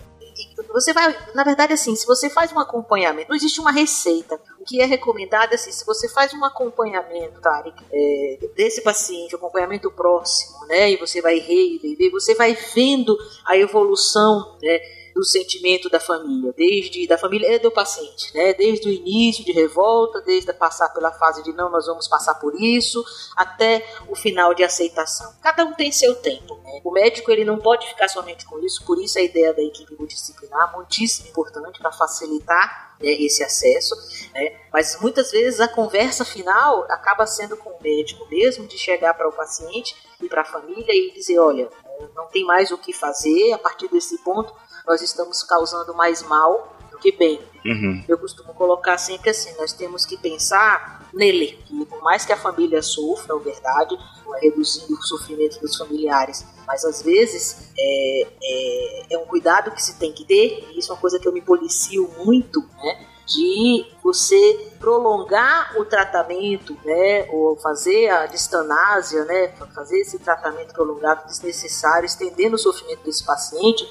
[0.68, 4.40] você vai, na verdade, assim, se você faz um acompanhamento, não existe uma receita.
[4.60, 9.90] O que é recomendado, assim, se você faz um acompanhamento, Tarek, é, desse paciente, acompanhamento
[9.90, 16.00] próximo, né, e você vai rever, você vai vendo a evolução, né, do sentimento da
[16.00, 18.54] família, desde da família e do paciente, né?
[18.54, 22.54] Desde o início de revolta, desde passar pela fase de não, nós vamos passar por
[22.60, 23.04] isso,
[23.36, 25.34] até o final de aceitação.
[25.42, 26.56] Cada um tem seu tempo.
[26.62, 26.80] Né?
[26.84, 29.94] O médico ele não pode ficar somente com isso, por isso a ideia da equipe
[29.98, 33.94] multidisciplinar muitíssimo importante para facilitar né, esse acesso,
[34.34, 34.60] né?
[34.72, 39.28] Mas muitas vezes a conversa final acaba sendo com o médico mesmo, de chegar para
[39.28, 41.68] o paciente e para a família e dizer, olha,
[42.14, 44.54] não tem mais o que fazer a partir desse ponto
[44.86, 47.40] nós estamos causando mais mal do que bem.
[47.64, 48.04] Uhum.
[48.08, 52.36] Eu costumo colocar sempre assim: nós temos que pensar nele, que por mais que a
[52.36, 53.98] família sofra, é verdade,
[54.40, 59.98] reduzindo o sofrimento dos familiares, mas às vezes é, é, é um cuidado que se
[59.98, 63.06] tem que ter, e isso é uma coisa que eu me policio muito, né?
[63.26, 71.26] de você prolongar o tratamento, né, ou fazer a distanásia, né, fazer esse tratamento prolongado
[71.26, 73.86] desnecessário, estendendo o sofrimento desse paciente,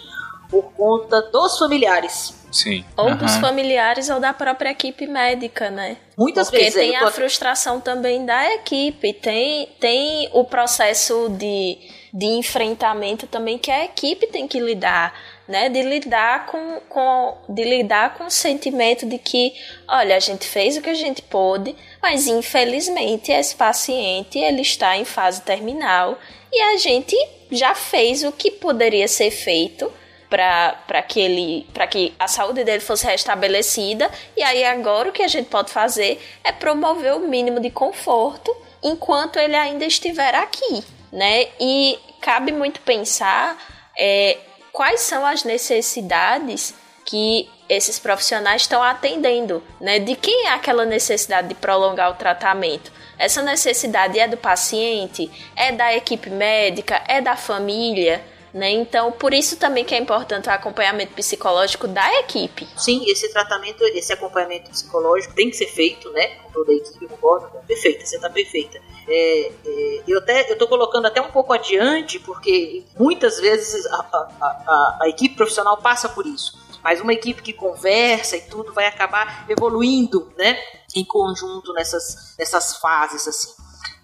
[0.52, 2.40] por conta dos familiares.
[2.52, 2.84] Sim.
[2.98, 3.16] Ou uhum.
[3.16, 5.96] dos familiares ou da própria equipe médica, né?
[6.18, 6.80] Muitas Porque vezes.
[6.80, 7.06] tem tô...
[7.06, 11.78] a frustração também da equipe, tem, tem o processo de,
[12.14, 15.70] de enfrentamento também que a equipe tem que lidar, né?
[15.70, 19.54] De lidar com, com, de lidar com o sentimento de que,
[19.88, 24.98] olha, a gente fez o que a gente pôde, mas infelizmente esse paciente ele está
[24.98, 26.20] em fase terminal
[26.52, 27.16] e a gente
[27.50, 29.90] já fez o que poderia ser feito
[30.32, 35.22] para que ele para que a saúde dele fosse restabelecida e aí agora o que
[35.22, 40.84] a gente pode fazer é promover o mínimo de conforto enquanto ele ainda estiver aqui,
[41.12, 41.50] né?
[41.60, 43.58] E cabe muito pensar
[43.98, 44.38] é,
[44.72, 46.74] quais são as necessidades
[47.06, 50.00] que esses profissionais estão atendendo, né?
[50.00, 52.92] De quem é aquela necessidade de prolongar o tratamento?
[53.18, 58.24] Essa necessidade é do paciente, é da equipe médica, é da família,
[58.54, 58.72] né?
[58.72, 62.68] Então, por isso também que é importante o acompanhamento psicológico da equipe.
[62.76, 66.36] Sim, esse tratamento, esse acompanhamento psicológico tem que ser feito, né?
[66.44, 67.50] Com toda a equipe, concordo.
[67.68, 68.80] Perfeita, você está perfeita.
[69.08, 73.96] É, é, eu até eu estou colocando até um pouco adiante, porque muitas vezes a,
[73.96, 78.74] a, a, a equipe profissional passa por isso mas uma equipe que conversa e tudo
[78.74, 80.58] vai acabar evoluindo, né,
[80.96, 83.62] em conjunto nessas, nessas fases assim.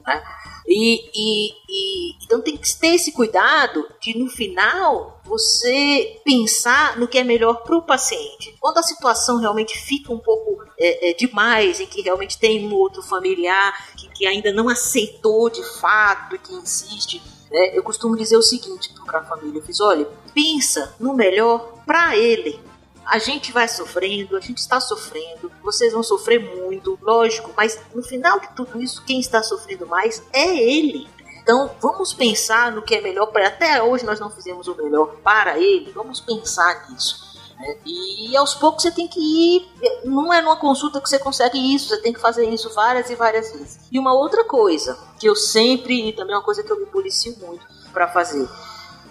[0.08, 0.24] Né?
[0.66, 7.08] E, e, e, então tem que ter esse cuidado de no final você pensar no
[7.08, 8.56] que é melhor para o paciente.
[8.60, 12.74] Quando a situação realmente fica um pouco é, é, demais, em que realmente tem um
[12.76, 17.78] outro familiar que, que ainda não aceitou de fato e que insiste, Né?
[17.78, 22.18] Eu costumo dizer o seguinte para a família: eu fiz, olha, pensa no melhor para
[22.18, 22.60] ele.
[23.08, 28.04] A gente vai sofrendo, a gente está sofrendo, vocês vão sofrer muito, lógico, mas no
[28.04, 31.08] final de tudo isso, quem está sofrendo mais é ele.
[31.42, 35.16] Então, vamos pensar no que é melhor para Até hoje nós não fizemos o melhor
[35.24, 37.26] para ele, vamos pensar nisso.
[37.58, 37.78] Né?
[37.86, 39.66] E aos poucos você tem que ir.
[40.04, 43.16] Não é numa consulta que você consegue isso, você tem que fazer isso várias e
[43.16, 43.80] várias vezes.
[43.90, 46.86] E uma outra coisa que eu sempre, e também é uma coisa que eu me
[46.86, 48.48] policio muito para fazer,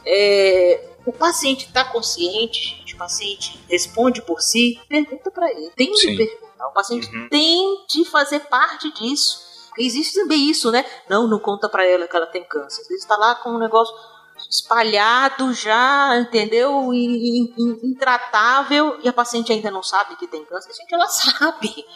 [0.05, 0.86] é.
[1.07, 5.71] O paciente está consciente, o paciente responde por si, pergunta para ele.
[5.71, 6.69] Tem que perguntar.
[6.69, 7.29] O paciente uhum.
[7.29, 9.47] tem de fazer parte disso.
[9.79, 10.85] Existe também isso, né?
[11.09, 12.81] Não, não conta para ela que ela tem câncer.
[12.81, 13.95] Às vezes está lá com um negócio
[14.51, 16.93] espalhado já, entendeu?
[16.93, 20.75] Intratável e a paciente ainda não sabe que tem câncer.
[20.75, 21.73] Gente, ela sabe.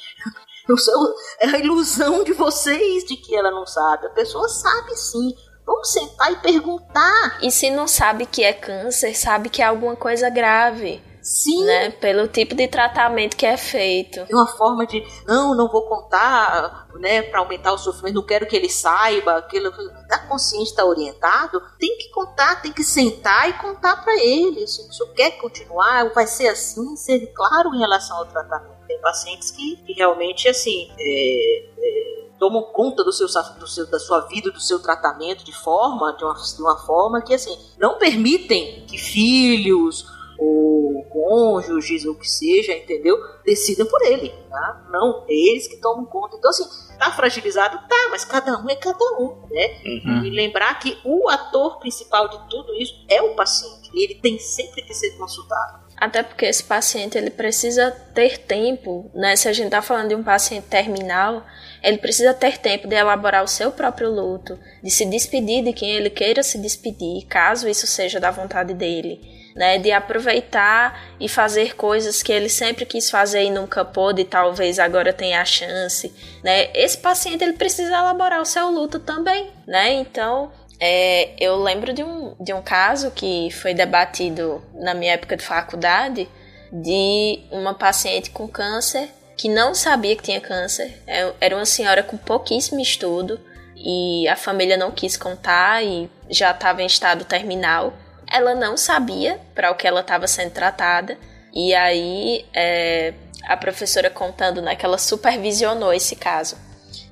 [1.41, 4.07] É a ilusão de vocês de que ela não sabe.
[4.07, 5.35] A pessoa sabe sim.
[5.71, 7.39] Vamos sentar e perguntar.
[7.41, 11.01] E se não sabe que é câncer, sabe que é alguma coisa grave.
[11.23, 11.65] Sim.
[11.65, 11.91] Né?
[11.91, 14.19] Pelo tipo de tratamento que é feito.
[14.19, 18.47] É uma forma de, não, não vou contar, né, para aumentar o sofrimento, não quero
[18.47, 19.71] que ele saiba, aquilo.
[20.09, 24.67] Tá consciente, tá orientado, tem que contar, tem que sentar e contar para ele.
[24.67, 28.75] Se o quer continuar, vai ser assim, ser claro em relação ao tratamento.
[28.89, 33.27] Tem pacientes que, que realmente, assim, é, é, tomam conta do seu,
[33.59, 37.23] do seu, da sua vida, do seu tratamento de forma, de uma, de uma forma
[37.23, 40.07] que assim não permitem que filhos
[40.39, 43.19] ou cônjuges, ou o que seja, entendeu?
[43.45, 44.87] Decidam por ele, tá?
[44.91, 46.37] Não, é eles que tomam conta.
[46.37, 46.65] Então, assim,
[46.99, 47.77] tá fragilizado?
[47.87, 49.83] Tá, mas cada um é cada um, né?
[49.85, 50.25] Uhum.
[50.25, 53.91] E lembrar que o ator principal de tudo isso é o paciente.
[53.93, 55.81] E ele tem sempre que ser consultado.
[56.01, 59.37] Até porque esse paciente ele precisa ter tempo, né?
[59.37, 61.45] Se a gente tá falando de um paciente terminal,
[61.83, 65.91] ele precisa ter tempo de elaborar o seu próprio luto, de se despedir de quem
[65.91, 71.75] ele queira se despedir, caso isso seja da vontade dele né, de aproveitar e fazer
[71.77, 76.13] coisas que ele sempre quis fazer e nunca pôde, talvez agora tenha a chance,
[76.43, 76.71] né?
[76.75, 79.93] Esse paciente ele precisa elaborar o seu luto também, né?
[79.93, 85.37] Então, é, eu lembro de um, de um caso que foi debatido na minha época
[85.37, 86.29] de faculdade
[86.73, 89.11] de uma paciente com câncer
[89.41, 91.03] que não sabia que tinha câncer.
[91.07, 93.41] É, era uma senhora com pouquíssimo estudo
[93.75, 97.95] e a família não quis contar e já estava em estado terminal
[98.31, 101.19] ela não sabia para o que ela estava sendo tratada.
[101.53, 103.13] E aí é,
[103.43, 106.57] a professora contando, né, que ela supervisionou esse caso.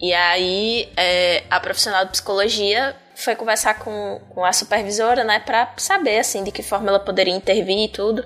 [0.01, 5.73] E aí é, a profissional de psicologia foi conversar com, com a supervisora, né, para
[5.77, 8.25] saber assim de que forma ela poderia intervir e tudo.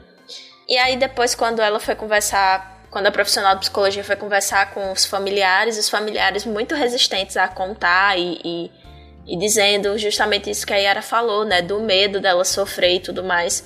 [0.69, 4.93] E aí depois quando ela foi conversar, quando a profissional de psicologia foi conversar com
[4.93, 8.71] os familiares, os familiares muito resistentes a contar e, e
[9.27, 11.63] e dizendo justamente isso que a Yara falou, né?
[11.63, 13.65] Do medo dela sofrer e tudo mais.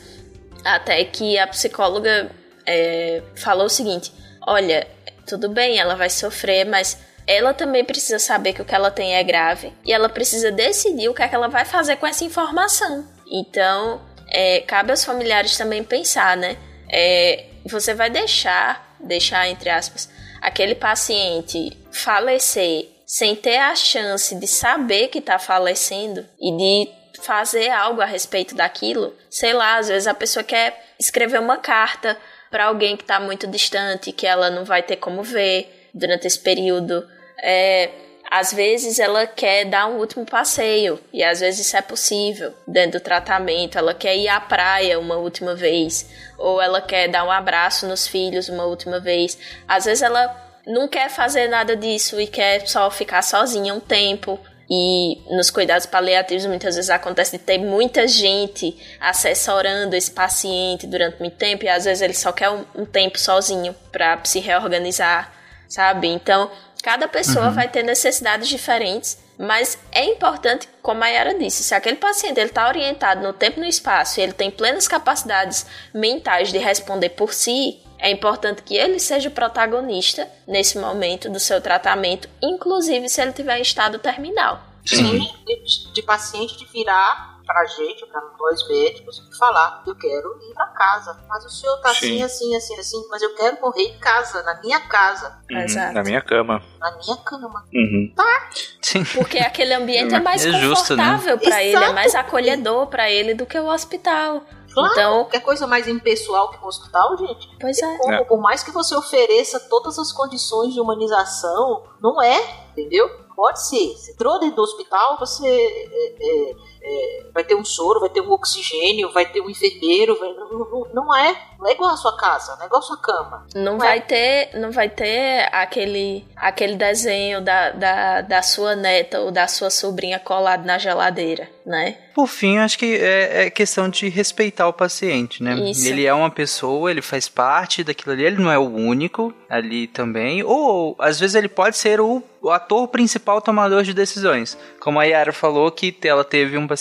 [0.64, 2.30] Até que a psicóloga
[2.66, 4.12] é, falou o seguinte:
[4.46, 4.86] olha,
[5.26, 9.16] tudo bem, ela vai sofrer, mas ela também precisa saber que o que ela tem
[9.16, 12.24] é grave e ela precisa decidir o que é que ela vai fazer com essa
[12.24, 13.06] informação.
[13.30, 16.56] Então, é, cabe aos familiares também pensar, né?
[16.88, 20.08] É, você vai deixar, deixar entre aspas,
[20.40, 27.70] aquele paciente falecer sem ter a chance de saber que está falecendo e de fazer
[27.70, 32.16] algo a respeito daquilo, sei lá, às vezes a pessoa quer escrever uma carta
[32.50, 36.38] para alguém que está muito distante, que ela não vai ter como ver durante esse
[36.38, 37.06] período.
[37.42, 37.90] É,
[38.30, 42.98] às vezes ela quer dar um último passeio, e às vezes isso é possível dentro
[42.98, 43.78] do tratamento.
[43.78, 46.08] Ela quer ir à praia uma última vez,
[46.38, 49.38] ou ela quer dar um abraço nos filhos uma última vez.
[49.66, 54.38] Às vezes ela não quer fazer nada disso e quer só ficar sozinha um tempo.
[54.68, 61.20] E nos cuidados paliativos muitas vezes acontece de ter muita gente assessorando esse paciente durante
[61.20, 65.32] muito tempo e às vezes ele só quer um, um tempo sozinho para se reorganizar,
[65.68, 66.08] sabe?
[66.08, 66.50] Então,
[66.86, 67.52] cada pessoa uhum.
[67.52, 72.48] vai ter necessidades diferentes, mas é importante, como a Yara disse, se aquele paciente ele
[72.48, 77.08] está orientado no tempo e no espaço e ele tem plenas capacidades mentais de responder
[77.08, 83.08] por si, é importante que ele seja o protagonista nesse momento do seu tratamento, inclusive
[83.08, 84.62] se ele tiver em estado terminal.
[84.86, 90.36] Sim, de, de paciente de virar pra gente, para nós médicos, e falar: eu quero
[90.42, 91.24] ir para casa.
[91.28, 92.22] Mas o senhor tá Sim.
[92.22, 95.38] assim, assim, assim, assim, mas eu quero morrer em casa, na minha casa.
[95.50, 95.94] Uhum, Exato.
[95.94, 96.62] Na minha cama.
[96.78, 97.64] Na minha cama.
[97.72, 98.12] Uhum.
[98.14, 98.50] Tá.
[98.82, 99.04] Sim.
[99.04, 101.42] Porque aquele ambiente é mais é confortável né?
[101.42, 104.42] para ele, é mais acolhedor para ele do que o hospital.
[104.76, 107.48] Claro, então, qualquer coisa mais impessoal que um hospital, gente.
[107.58, 107.96] Pois é.
[107.96, 108.24] Como, é.
[108.24, 113.08] Por mais que você ofereça todas as condições de humanização, não é, entendeu?
[113.34, 113.94] Pode ser.
[113.94, 116.56] Você entrou dentro do hospital, você é, é,
[116.86, 120.86] é, vai ter um soro, vai ter um oxigênio, vai ter um enfermeiro, vai, não,
[120.94, 123.46] não, é, não é igual a sua casa, não é igual a sua cama.
[123.54, 124.00] Não, não vai é.
[124.00, 129.68] ter, não vai ter aquele, aquele desenho da, da, da sua neta ou da sua
[129.68, 131.98] sobrinha colado na geladeira, né?
[132.16, 135.54] Por fim, acho que é, é, questão de respeitar o paciente, né?
[135.70, 135.86] Isso.
[135.86, 139.86] Ele é uma pessoa, ele faz parte daquilo ali, ele não é o único ali
[139.86, 140.42] também.
[140.42, 144.56] Ou, às vezes, ele pode ser o, o ator principal tomador de decisões.
[144.80, 146.75] Como a Yara falou, que ela teve um paciente,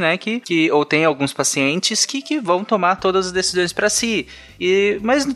[0.00, 0.16] né?
[0.16, 4.26] Que, que, ou tem alguns pacientes que, que vão tomar todas as decisões para si.
[4.58, 5.26] E, mas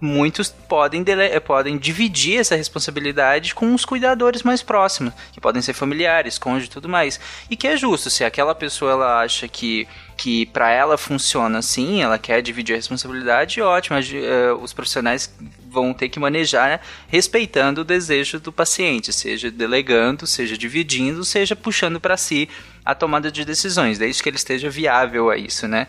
[0.00, 5.72] muitos podem, dele, podem dividir essa responsabilidade com os cuidadores mais próximos, que podem ser
[5.72, 7.20] familiares, cônjuge tudo mais.
[7.50, 9.86] E que é justo, se aquela pessoa ela acha que
[10.16, 15.30] que para ela funciona assim, ela quer dividir a responsabilidade, ótimo, eh, os profissionais
[15.68, 21.54] vão ter que manejar né, respeitando o desejo do paciente, seja delegando, seja dividindo, seja
[21.54, 22.48] puxando para si
[22.86, 25.88] a tomada de decisões, desde que ele esteja viável a isso, né?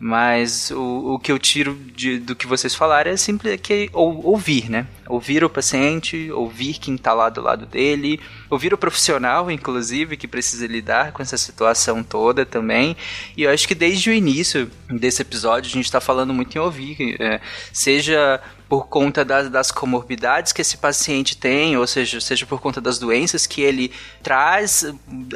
[0.00, 4.24] Mas o, o que eu tiro de, do que vocês falaram é simples que ou,
[4.24, 4.86] ouvir, né?
[5.08, 10.28] Ouvir o paciente, ouvir quem está lá do lado dele, ouvir o profissional, inclusive, que
[10.28, 12.96] precisa lidar com essa situação toda também.
[13.36, 16.60] E eu acho que desde o início desse episódio a gente está falando muito em
[16.60, 17.40] ouvir, é,
[17.72, 22.80] seja por conta das, das comorbidades que esse paciente tem, ou seja, seja por conta
[22.80, 23.90] das doenças que ele
[24.22, 24.84] traz,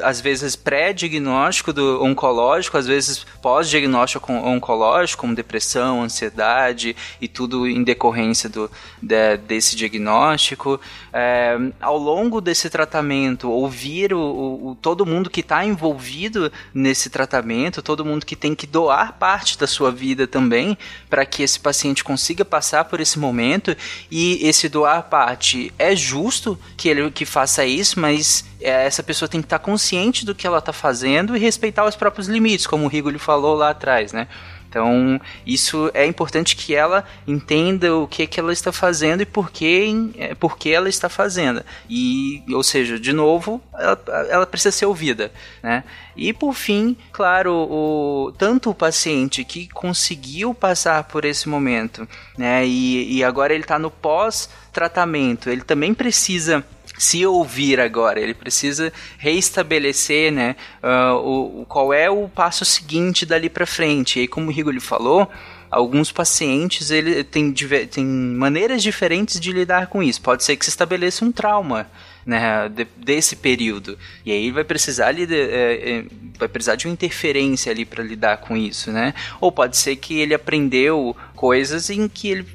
[0.02, 7.82] às vezes pré-diagnóstico do oncológico, às vezes pós-diagnóstico oncológico, como depressão, ansiedade e tudo em
[7.82, 10.80] decorrência do, de, desse diagnóstico.
[11.12, 17.82] É, ao longo desse tratamento, ouvir o, o todo mundo que está envolvido nesse tratamento,
[17.82, 20.76] todo mundo que tem que doar parte da sua vida também
[21.08, 23.76] para que esse paciente consiga passar por esse momento
[24.10, 29.28] e esse doar parte é justo que ele que faça isso, mas é, essa pessoa
[29.28, 32.84] tem que estar consciente do que ela está fazendo e respeitar os próprios limites, como
[32.84, 34.28] o Rigoli falou lá atrás, né?
[34.72, 39.50] Então, isso é importante que ela entenda o que, que ela está fazendo e por
[39.50, 41.62] que, é, por que ela está fazendo.
[41.90, 45.30] E, ou seja, de novo, ela, ela precisa ser ouvida,
[45.62, 45.84] né?
[46.16, 52.08] E por fim, claro, o, tanto o paciente que conseguiu passar por esse momento,
[52.38, 52.66] né?
[52.66, 56.64] E, e agora ele está no pós-tratamento, ele também precisa
[56.98, 63.48] se ouvir agora, ele precisa reestabelecer, né, uh, o, qual é o passo seguinte dali
[63.48, 64.20] para frente.
[64.20, 65.28] E como o Rigoli falou,
[65.70, 67.52] alguns pacientes ele tem,
[67.90, 70.20] tem maneiras diferentes de lidar com isso.
[70.20, 71.88] Pode ser que se estabeleça um trauma
[72.24, 73.98] né, de, desse período.
[74.24, 76.04] E aí vai precisar, de, é, é,
[76.38, 79.14] vai precisar de uma interferência ali para lidar com isso, né?
[79.40, 82.46] Ou pode ser que ele aprendeu coisas em que ele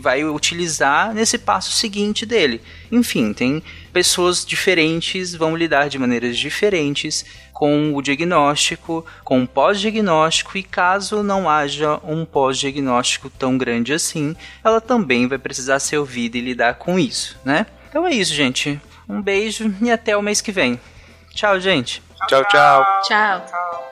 [0.00, 2.60] vai utilizar nesse passo seguinte dele.
[2.90, 3.62] Enfim, tem
[3.92, 11.22] pessoas diferentes vão lidar de maneiras diferentes com o diagnóstico, com o pós-diagnóstico e caso
[11.22, 16.74] não haja um pós-diagnóstico tão grande assim, ela também vai precisar ser ouvida e lidar
[16.74, 17.66] com isso, né?
[17.88, 18.80] Então é isso, gente.
[19.12, 20.80] Um beijo e até o mês que vem.
[21.34, 22.02] Tchau, gente.
[22.28, 22.84] Tchau, tchau.
[23.02, 23.46] Tchau.
[23.46, 23.91] tchau.